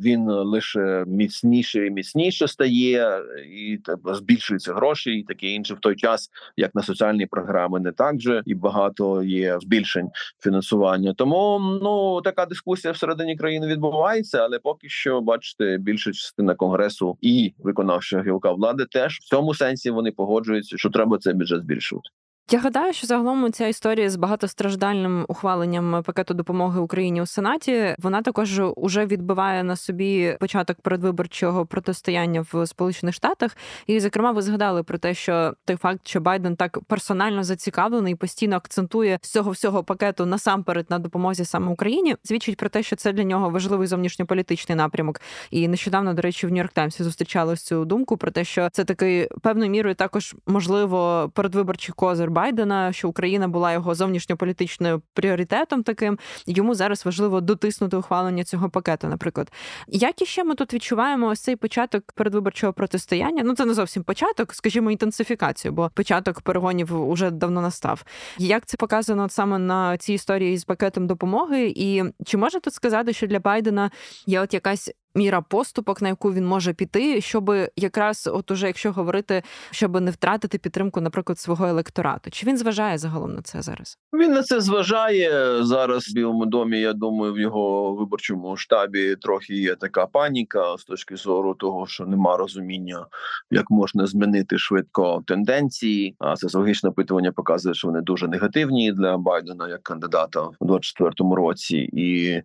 [0.00, 6.30] Він лише міцніше і міцніше стає, і збільшуються гроші, і таке інше в той час,
[6.56, 10.10] як на соціальні програми, не так же і багато є збільшень
[10.42, 11.14] фінансування.
[11.14, 17.52] Тому ну така дискусія всередині країни відбувається, але поки що бачите, більша частина конгресу і
[17.58, 22.10] виконавча гілка влади теж в цьому сенсі вони погоджуються, що треба цей бюджет збільшувати.
[22.50, 28.22] Я гадаю, що загалом ця історія з багатостраждальним ухваленням пакету допомоги Україні у Сенаті вона
[28.22, 33.56] також уже відбиває на собі початок передвиборчого протистояння в Сполучених Штатах.
[33.86, 38.56] І, зокрема, ви згадали про те, що той факт, що Байден так персонально зацікавлений, постійно
[38.56, 43.12] акцентує з цього всього пакету насамперед на допомозі саме Україні, свідчить про те, що це
[43.12, 45.20] для нього важливий зовнішньополітичний напрямок.
[45.50, 49.28] І нещодавно, до речі, в Нью-Йорк Таймсі зустрічали цю думку про те, що це такий
[49.42, 52.37] певною мірою також можливо передвиборчий козир.
[52.38, 56.18] Байдена, що Україна була його зовнішньополітичною пріоритетом таким.
[56.46, 59.08] Йому зараз важливо дотиснути ухвалення цього пакету.
[59.08, 59.52] Наприклад,
[59.88, 63.42] як іще ми тут відчуваємо ось цей початок передвиборчого протистояння?
[63.44, 68.04] Ну це не зовсім початок, скажімо, інтенсифікацію, бо початок перегонів уже давно настав.
[68.38, 71.72] Як це показано саме на цій історії з пакетом допомоги?
[71.76, 73.90] І чи можна тут сказати, що для Байдена
[74.26, 78.92] є от якась міра поступок, на яку він може піти, щоб якраз, от уже якщо
[78.92, 83.98] говорити, щоб не втратити підтримку, наприклад, свого електорату, чи він зважає загалом на це зараз?
[84.12, 86.08] Він на це зважає зараз.
[86.08, 86.80] в Білому домі.
[86.80, 92.06] Я думаю, в його виборчому штабі трохи є така паніка з точки зору того, що
[92.06, 93.06] нема розуміння,
[93.50, 96.16] як можна змінити швидко тенденції.
[96.18, 101.76] А соціологічне опитування показує, що вони дуже негативні для Байдена як кандидата в 24-му році
[101.92, 102.42] і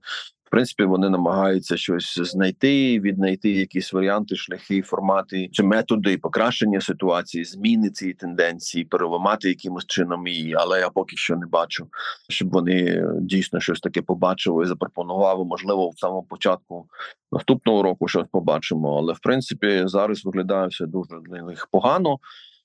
[0.53, 7.89] принципі вони намагаються щось знайти, віднайти якісь варіанти, шляхи, формати чи методи покращення ситуації, зміни
[7.89, 10.55] цієї тенденції, переламати якимось чином її.
[10.57, 11.87] Але я поки що не бачу,
[12.29, 15.45] щоб вони дійсно щось таке побачили і запропонували.
[15.45, 16.85] Можливо, в самому початку
[17.31, 18.97] наступного року щось побачимо.
[18.97, 22.17] Але в принципі зараз виглядає все дуже для них погано.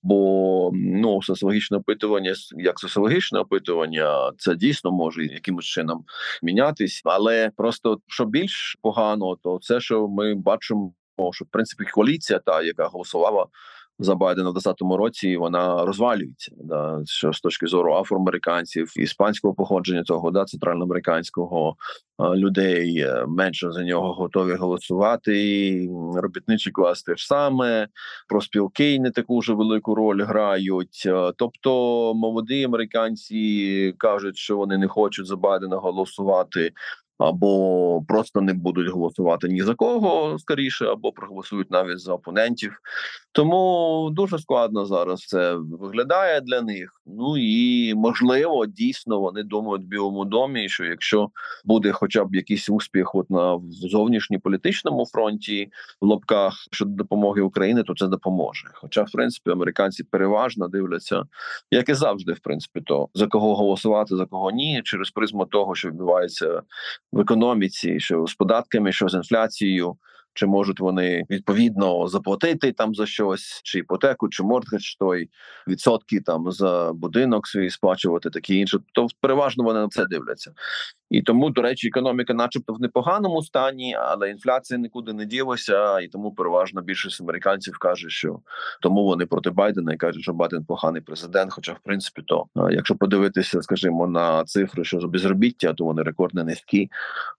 [0.02, 6.04] Бо ну соціологічне опитування, як соціологічне опитування, це дійсно може якимось чином
[6.42, 10.92] мінятись, але просто що більш погано, то це що ми бачимо,
[11.32, 13.46] що в принципі коаліція, та яка голосувала
[13.98, 16.52] за Байдена в 20-му році вона розвалюється.
[16.56, 21.76] Да, Що з точки зору афроамериканців, іспанського походження того да центральноамериканського
[22.20, 25.88] людей е, менше за нього готові голосувати.
[26.14, 27.88] Робітничий клас теж саме
[28.28, 31.02] про спілки не таку вже велику роль грають.
[31.06, 31.70] Е, тобто
[32.14, 36.72] молоді американці кажуть, що вони не хочуть за Байдена голосувати
[37.18, 42.80] або просто не будуть голосувати ні за кого скоріше, або проголосують навіть за опонентів.
[43.32, 47.02] Тому дуже складно зараз це виглядає для них.
[47.06, 51.28] Ну і можливо, дійсно вони думають в білому домі, що якщо
[51.64, 55.68] буде хоча б якийсь успіх, от на зовнішньополітичному фронті
[56.00, 58.70] в лобках щодо допомоги Україні, то це допоможе.
[58.74, 61.22] Хоча, в принципі, американці переважно дивляться,
[61.70, 65.74] як і завжди, в принципі, то за кого голосувати, за кого ні, через призму того,
[65.74, 66.62] що відбувається
[67.12, 69.96] в економіці, що з податками, що з інфляцією.
[70.34, 75.30] Чи можуть вони відповідно заплатити там за щось, чи іпотеку, чи мордгедж, той
[75.68, 80.52] відсотки там за будинок свій сплачувати, такі інше, то переважно вони на це дивляться.
[81.10, 86.08] І тому, до речі, економіка, начебто, в непоганому стані, але інфляція нікуди не ділася, і
[86.08, 88.38] тому переважно більшість американців каже, що
[88.82, 91.52] тому вони проти Байдена і кажуть, що Байден поганий президент.
[91.52, 96.90] Хоча, в принципі, то якщо подивитися, скажімо, на цифри, що безробіття, то вони рекордно низькі.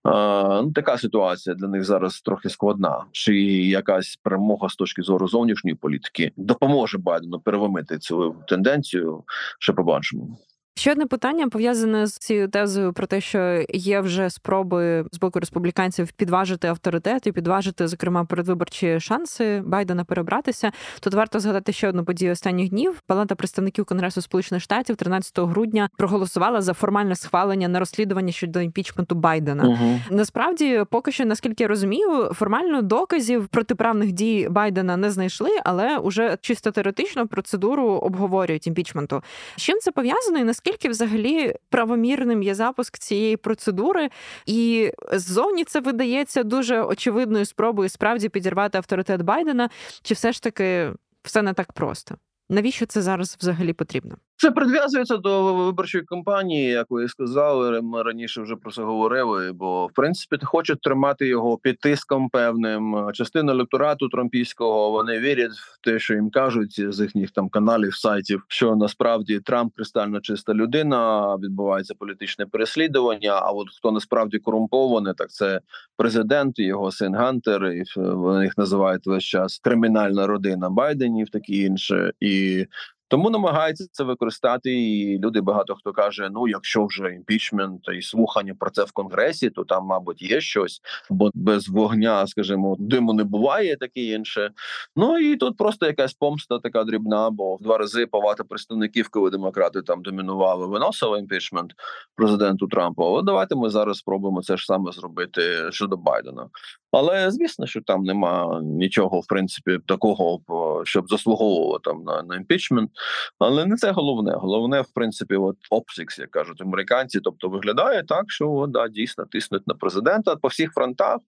[0.06, 3.04] Ну така ситуація для них зараз трохи складна.
[3.12, 9.24] Чи якась перемога з точки зору зовнішньої політики допоможе Байдену переломити цю тенденцію?
[9.60, 10.38] Ще побачимо.
[10.80, 15.40] Ще одне питання пов'язане з цією тезою про те, що є вже спроби з боку
[15.40, 20.72] республіканців підважити авторитет і підважити, зокрема, передвиборчі шанси Байдена перебратися.
[21.00, 23.02] Тут варто згадати ще одну подію останніх днів.
[23.08, 29.16] Палата представників Конгресу Сполучених Штатів 13 грудня проголосувала за формальне схвалення на розслідування щодо імпічменту
[29.16, 29.64] Байдена.
[29.64, 30.00] Угу.
[30.12, 36.38] Насправді, поки що, наскільки я розумію, формально доказів протиправних дій Байдена не знайшли, але уже
[36.42, 39.24] чисто теоретично процедуру обговорюють імпічменту.
[39.56, 44.10] З чим це пов'язано і наскільки наскільки взагалі правомірним є запуск цієї процедури,
[44.46, 49.70] і ззовні це видається дуже очевидною спробою справді підірвати авторитет Байдена,
[50.02, 50.92] чи все ж таки
[51.24, 52.16] все не так просто?
[52.50, 54.16] Навіщо це зараз взагалі потрібно?
[54.42, 57.82] Це прив'язується до виборчої кампанії, як ви сказали.
[57.82, 59.52] Ми раніше вже про це говорили.
[59.52, 63.12] Бо в принципі хочуть тримати його під тиском певним.
[63.14, 68.44] Частина електорату трампійського вони вірять в те, що їм кажуть з їхніх там каналів, сайтів,
[68.48, 73.32] що насправді Трамп кристально чиста людина, відбувається політичне переслідування.
[73.32, 75.62] А от хто насправді корумпований, так це
[75.98, 81.62] президент, і його син Гантер, і вони їх називають весь час кримінальна родина Байденів, такі
[81.62, 82.66] інше і.
[83.10, 84.72] Тому намагаються це використати.
[84.72, 89.50] І люди багато хто каже: ну якщо вже імпічмент і слухання про це в конгресі,
[89.50, 94.52] то там, мабуть, є щось, бо без вогня, скажімо, диму не буває, таке інше.
[94.96, 99.30] Ну і тут просто якась помста, така дрібна, бо в два рази багато представників, коли
[99.30, 101.72] демократи там домінували, виносили імпічмент
[102.16, 103.04] президенту Трампу.
[103.04, 105.42] От давайте ми зараз спробуємо це ж саме зробити
[105.72, 106.50] щодо Байдена.
[106.92, 110.40] Але звісно, що там нема нічого, в принципі, такого,
[110.84, 112.92] щоб заслуговувало там на на імпічмент.
[113.40, 114.34] Але не це головне.
[114.36, 117.20] Головне, в принципі, от опсікс, як кажуть американці.
[117.20, 121.20] Тобто виглядає так, що о, да, дійсно тиснуть на президента по всіх фронтах.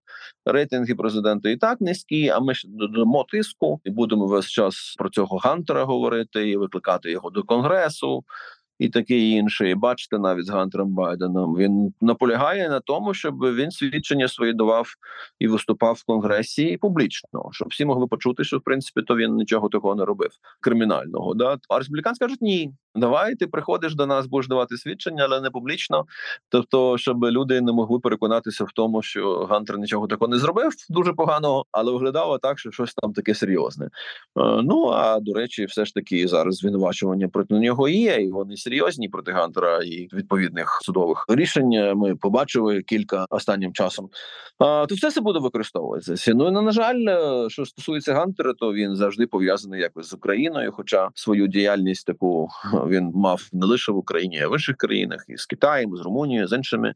[0.46, 2.30] Рейтинги президента і так низькі.
[2.30, 7.12] А ми ж додамо тиску і будемо весь час про цього Гантера говорити і викликати
[7.12, 8.24] його до конгресу
[8.82, 9.70] і таке інше.
[9.70, 14.88] І бачите, навіть з Гантером Байденом він наполягає на тому, щоб він свідчення свої давав
[15.40, 19.70] і виступав в конгресі публічно, щоб всі могли почути, що в принципі то він нічого
[19.70, 20.30] такого не робив
[20.62, 21.34] кримінального.
[21.34, 22.74] Да а республіканці кажуть ні.
[22.96, 26.06] Давай ти приходиш до нас, будеш давати свідчення, але не публічно.
[26.50, 31.14] Тобто, щоб люди не могли переконатися в тому, що Гантер нічого такого не зробив дуже
[31.14, 33.86] поганого, але виглядало так, що щось там таке серйозне.
[33.86, 33.90] Е,
[34.64, 38.71] ну а до речі, все ж таки зараз звинувачування проти нього є, і вони серйозні
[39.12, 41.94] проти Гантера і відповідних судових рішень.
[41.96, 44.10] Ми побачили кілька останнім часом.
[44.60, 46.34] А то все це буде використовуватися.
[46.34, 50.72] Ну і на жаль, е, що стосується Гантера, то він завжди пов'язаний якось з Україною,
[50.72, 52.48] хоча свою діяльність таку
[52.88, 56.02] він мав не лише в Україні, а в інших країнах, і з Китаєм, і з
[56.02, 56.94] Румунією, з іншими.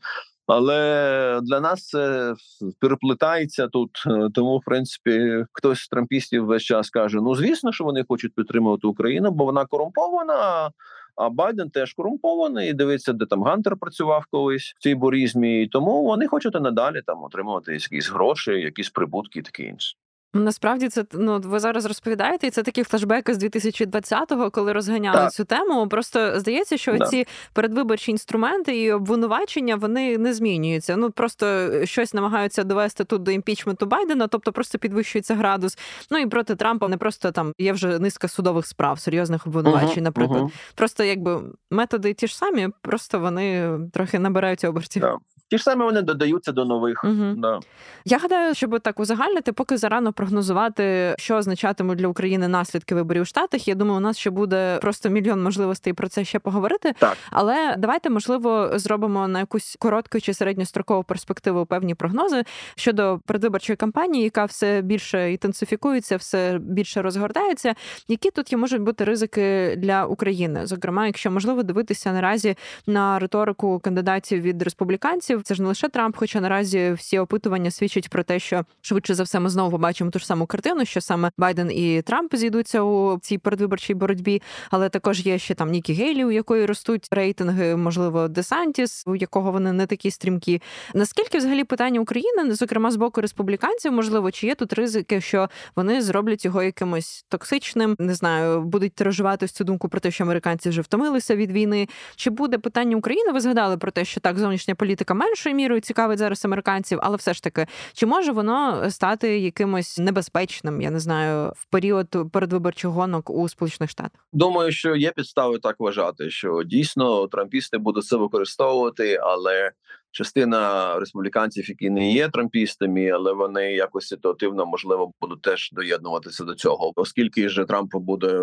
[0.47, 2.33] Але для нас це
[2.79, 3.89] переплетається тут.
[4.07, 8.35] Е, тому, в принципі, хтось з трампістів весь час каже: ну звісно, що вони хочуть
[8.35, 10.69] підтримувати Україну, бо вона корумпована.
[11.15, 12.73] А Байден теж корумпований.
[12.73, 15.67] Дивиться, де там Гантер працював колись в цій борізмі.
[15.67, 19.95] Тому вони хочуть надалі там отримувати якісь гроші, якісь прибутки і таке інше.
[20.35, 25.31] Насправді це ну ви зараз розповідаєте, і це такі флешбеки з 2020-го, коли розганяли так.
[25.31, 25.87] цю тему.
[25.87, 27.05] Просто здається, що да.
[27.05, 30.97] ці передвиборчі інструменти і обвинувачення вони не змінюються.
[30.97, 35.77] Ну просто щось намагаються довести тут до імпічменту Байдена, тобто просто підвищується градус.
[36.11, 39.89] Ну і проти Трампа не просто там є вже низка судових справ, серйозних обвинувачень.
[39.89, 40.51] Uh-huh, наприклад, uh-huh.
[40.75, 45.03] просто якби методи ті ж самі, просто вони трохи набираються обертів.
[45.03, 45.17] Yeah.
[45.49, 47.03] Ті ж самі вони додаються до нових.
[47.03, 47.33] Угу.
[47.37, 47.59] Да.
[48.05, 53.25] Я гадаю, щоб так узагальнити, поки зарано прогнозувати, що означатимуть для України наслідки виборів у
[53.25, 53.67] Штатах.
[53.67, 56.93] Я думаю, у нас ще буде просто мільйон можливостей про це ще поговорити.
[56.99, 57.17] Так.
[57.31, 62.43] Але давайте, можливо, зробимо на якусь коротку чи середньострокову перспективу певні прогнози
[62.75, 67.75] щодо передвиборчої кампанії, яка все більше інтенсифікується, все більше розгортається.
[68.07, 70.65] Які тут є можуть бути ризики для України?
[70.67, 75.43] Зокрема, якщо можливо дивитися наразі на риторику кандидатів від республіканців виборців.
[75.43, 79.23] Це ж не лише Трамп, хоча наразі всі опитування свідчать про те, що швидше за
[79.23, 83.19] все ми знову побачимо ту ж саму картину, що саме Байден і Трамп зійдуться у
[83.19, 84.41] цій передвиборчій боротьбі.
[84.71, 89.51] Але також є ще там Нікі Гейлі, у якої ростуть рейтинги, можливо, Десантіс, у якого
[89.51, 90.61] вони не такі стрімкі.
[90.93, 96.01] Наскільки взагалі питання України, зокрема з боку республіканців, можливо, чи є тут ризики, що вони
[96.01, 100.81] зроблять його якимось токсичним, не знаю, будуть тиражувати цю думку про те, що американці вже
[100.81, 101.87] втомилися від війни.
[102.15, 103.31] Чи буде питання України?
[103.31, 107.33] Ви згадали про те, що так зовнішня політика меншою мірою цікавить зараз американців, але все
[107.33, 110.81] ж таки, чи може воно стати якимось небезпечним?
[110.81, 114.27] Я не знаю, в період передвиборчих гонок у Сполучених Штатах?
[114.33, 119.71] Думаю, що є підстави так вважати, що дійсно трампісти будуть це використовувати, але
[120.15, 126.55] частина республіканців, які не є трампістами, але вони якось ситуативно можливо будуть теж доєднуватися до
[126.55, 128.41] цього, оскільки же Трамп буде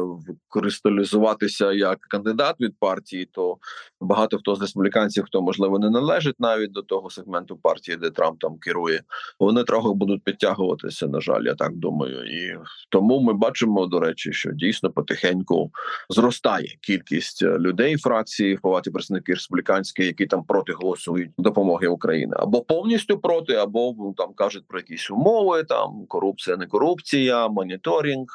[0.48, 3.56] кристалізуватися як кандидат від партії, то
[4.00, 8.40] багато хто з республіканців, хто можливо не належить навіть до того сегменту партії, де Трамп
[8.40, 9.02] там керує,
[9.40, 11.06] вони трохи будуть підтягуватися.
[11.06, 12.58] На жаль, я так думаю, і
[12.88, 15.70] тому ми бачимо до речі, що дійсно потихеньку
[16.10, 22.36] зростає кількість людей фракції в палаті представників республіканської, які там проти голосують допомоги допомоги України
[22.38, 28.26] або повністю проти, або ну, там кажуть про якісь умови, там корупція, не корупція, моніторинг.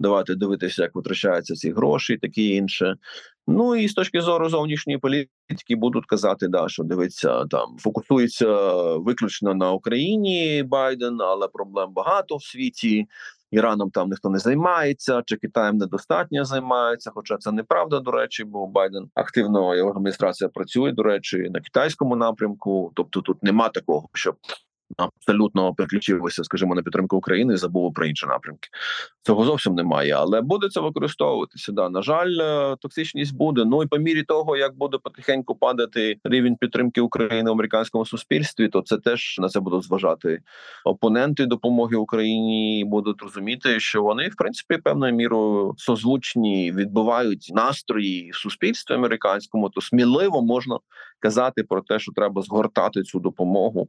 [0.00, 2.96] Давайте дивитися, як витрачаються ці гроші, такі інше.
[3.48, 9.54] Ну і з точки зору зовнішньої політики будуть казати, да, що дивиться там, фокусується виключно
[9.54, 13.06] на Україні Байден, але проблем багато в світі.
[13.50, 17.10] Іраном там ніхто не займається, чи Китаєм недостатньо займається.
[17.14, 22.16] Хоча це неправда, до речі, бо Байден активно його адміністрація працює, до речі, на китайському
[22.16, 22.92] напрямку.
[22.94, 24.36] Тобто тут нема такого, щоб
[24.96, 28.68] абсолютно переключився, скажімо, на підтримку України і забув про інші напрямки.
[29.22, 31.72] Цього зовсім немає, але буде це використовуватися.
[31.72, 33.64] Да, на жаль, е, токсичність буде.
[33.64, 38.68] Ну і по мірі того, як буде потихеньку падати рівень підтримки України в американському суспільстві,
[38.68, 40.40] то це теж на це будуть зважати
[40.84, 42.80] опоненти допомоги Україні.
[42.80, 49.70] і Будуть розуміти, що вони в принципі певною мірою созвучні відбувають настрої в суспільстві американському,
[49.70, 50.78] то сміливо можна
[51.20, 53.88] казати про те, що треба згортати цю допомогу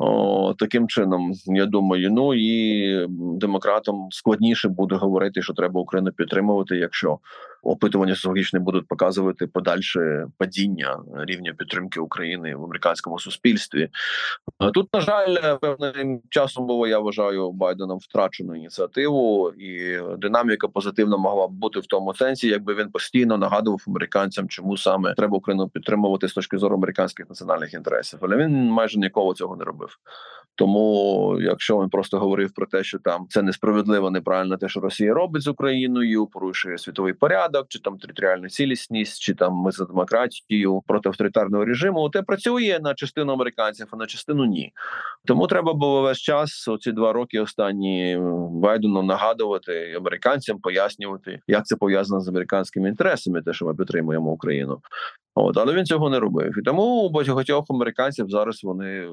[0.00, 3.06] о, Таким чином, я думаю, ну і
[3.38, 7.18] демократам складніше буде говорити, що треба Україну підтримувати, якщо
[7.62, 13.88] опитування соціологічні будуть показувати подальше падіння рівня підтримки України в американському суспільстві.
[14.74, 21.48] Тут на жаль, певним часом було я вважаю Байденом втрачену ініціативу, і динаміка позитивна могла
[21.48, 26.28] б бути в тому сенсі, якби він постійно нагадував американцям, чому саме треба Україну підтримувати
[26.28, 28.18] з точки зору американських національних інтересів.
[28.22, 29.98] Але він майже ніколи цього не робив.
[30.54, 35.14] Тому, якщо він просто говорив про те, що там це несправедливо, неправильно те, що Росія
[35.14, 40.82] робить з Україною, порушує світовий порядок, чи там територіальну цілісність, чи там ми за демократію
[40.86, 44.72] проти авторитарного режиму, те працює на частину американців, а на частину ні.
[45.24, 48.18] Тому треба було весь час оці два роки останні
[48.50, 54.80] Байдену нагадувати американцям, пояснювати, як це пов'язано з американськими інтересами, те, що ми підтримуємо Україну.
[55.34, 59.08] От але він цього не робив, і тому у багатьох американців зараз вони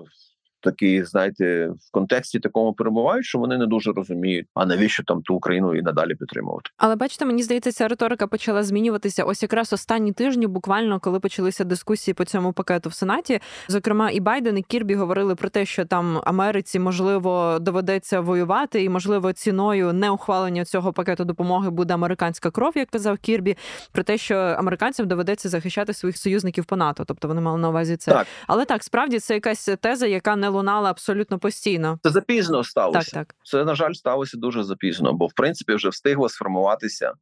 [0.62, 5.36] такі, знаєте, в контексті такому перебувають, що вони не дуже розуміють, а навіщо там ту
[5.36, 6.70] Україну і надалі підтримувати.
[6.78, 11.64] Але бачите, мені здається, ця риторика почала змінюватися ось якраз останні тижні, буквально коли почалися
[11.64, 13.40] дискусії по цьому пакету в Сенаті.
[13.68, 18.90] Зокрема, і Байден і Кірбі говорили про те, що там Америці можливо доведеться воювати, і
[18.90, 23.58] можливо ціною неухвалення цього пакету допомоги буде американська кров, як казав Кірбі,
[23.92, 27.04] про те, що американцям доведеться захищати своїх союзників по НАТО.
[27.08, 28.12] Тобто вони мали на увазі це.
[28.12, 28.28] Так.
[28.48, 32.00] Але так справді це якась теза, яка не лунала абсолютно постійно.
[32.04, 33.12] Це запізно сталося.
[33.12, 33.36] Так, так.
[33.44, 37.14] Це на жаль сталося дуже запізно, бо в принципі вже встигла сформуватися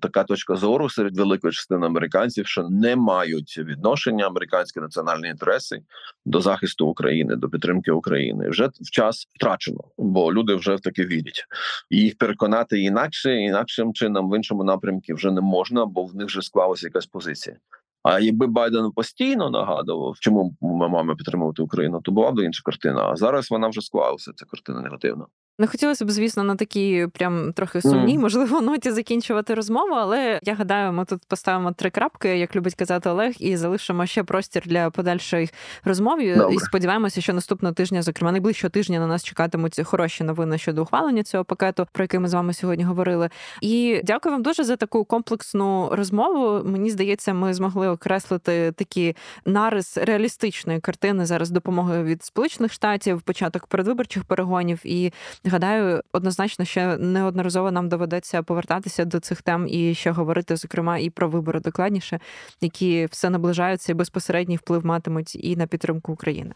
[0.00, 5.82] така точка зору серед великої частини американців, що не мають відношення американські національні інтереси
[6.24, 8.48] до захисту України, до підтримки України.
[8.48, 11.44] Вже в час втрачено, бо люди вже в таки вірять.
[11.90, 16.26] І їх переконати інакше, інакшим чином в іншому напрямку вже не можна, бо в них
[16.26, 17.56] вже склалася якась позиція.
[18.04, 23.10] А якби Байден постійно нагадував, чому ми маємо підтримувати Україну, то була б інша картина.
[23.10, 24.32] А зараз вона вже склалася.
[24.36, 25.26] Ця картина негативна.
[25.58, 30.54] Не хотілося б, звісно, на такій прям трохи сумній, можливо, ноті закінчувати розмову, але я
[30.54, 34.90] гадаю, ми тут поставимо три крапки, як любить казати Олег, і залишимо ще простір для
[34.90, 35.50] подальшої
[35.84, 36.36] розмови.
[36.36, 36.54] Добре.
[36.54, 41.22] І сподіваємося, що наступного тижня, зокрема, найближчого тижня на нас чекатимуть хороші новини щодо ухвалення
[41.22, 43.30] цього пакету, про який ми з вами сьогодні говорили.
[43.60, 46.64] І дякую вам дуже за таку комплексну розмову.
[46.64, 53.66] Мені здається, ми змогли окреслити такі нарис реалістичної картини зараз допомоги від Сполучених Штатів, початок
[53.66, 55.12] передвиборчих перегонів і.
[55.46, 61.10] Гадаю, однозначно ще неодноразово нам доведеться повертатися до цих тем і ще говорити, зокрема, і
[61.10, 62.20] про вибори докладніше,
[62.60, 66.52] які все наближаються і безпосередній вплив матимуть і на підтримку України.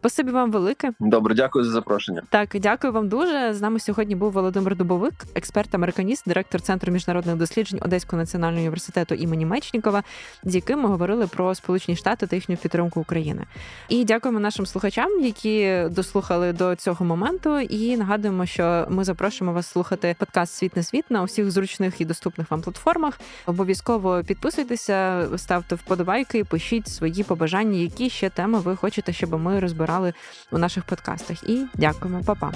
[0.00, 0.92] Спасибі вам велике.
[1.00, 2.22] Добре, дякую за запрошення.
[2.28, 3.54] Так, дякую вам дуже.
[3.54, 9.46] З нами сьогодні був Володимир Дубовик, експерт-американіст, директор центру міжнародних досліджень Одеського національного університету імені
[9.46, 10.02] Мечнікова,
[10.44, 13.46] з яким ми говорили про Сполучені Штати та їхню підтримку України.
[13.88, 17.58] І дякуємо нашим слухачам, які дослухали до цього моменту.
[17.58, 22.04] І нагадуємо, що ми запрошуємо вас слухати подкаст Світ не світ на усіх зручних і
[22.04, 23.20] доступних вам платформах.
[23.46, 29.60] Обов'язково підписуйтеся, ставте вподобайки, пишіть свої побажання, які ще теми ви хочете, щоб ми
[29.90, 30.12] розбирали
[30.50, 31.48] у наших подкастах.
[31.48, 32.52] І дякуємо, Па-па!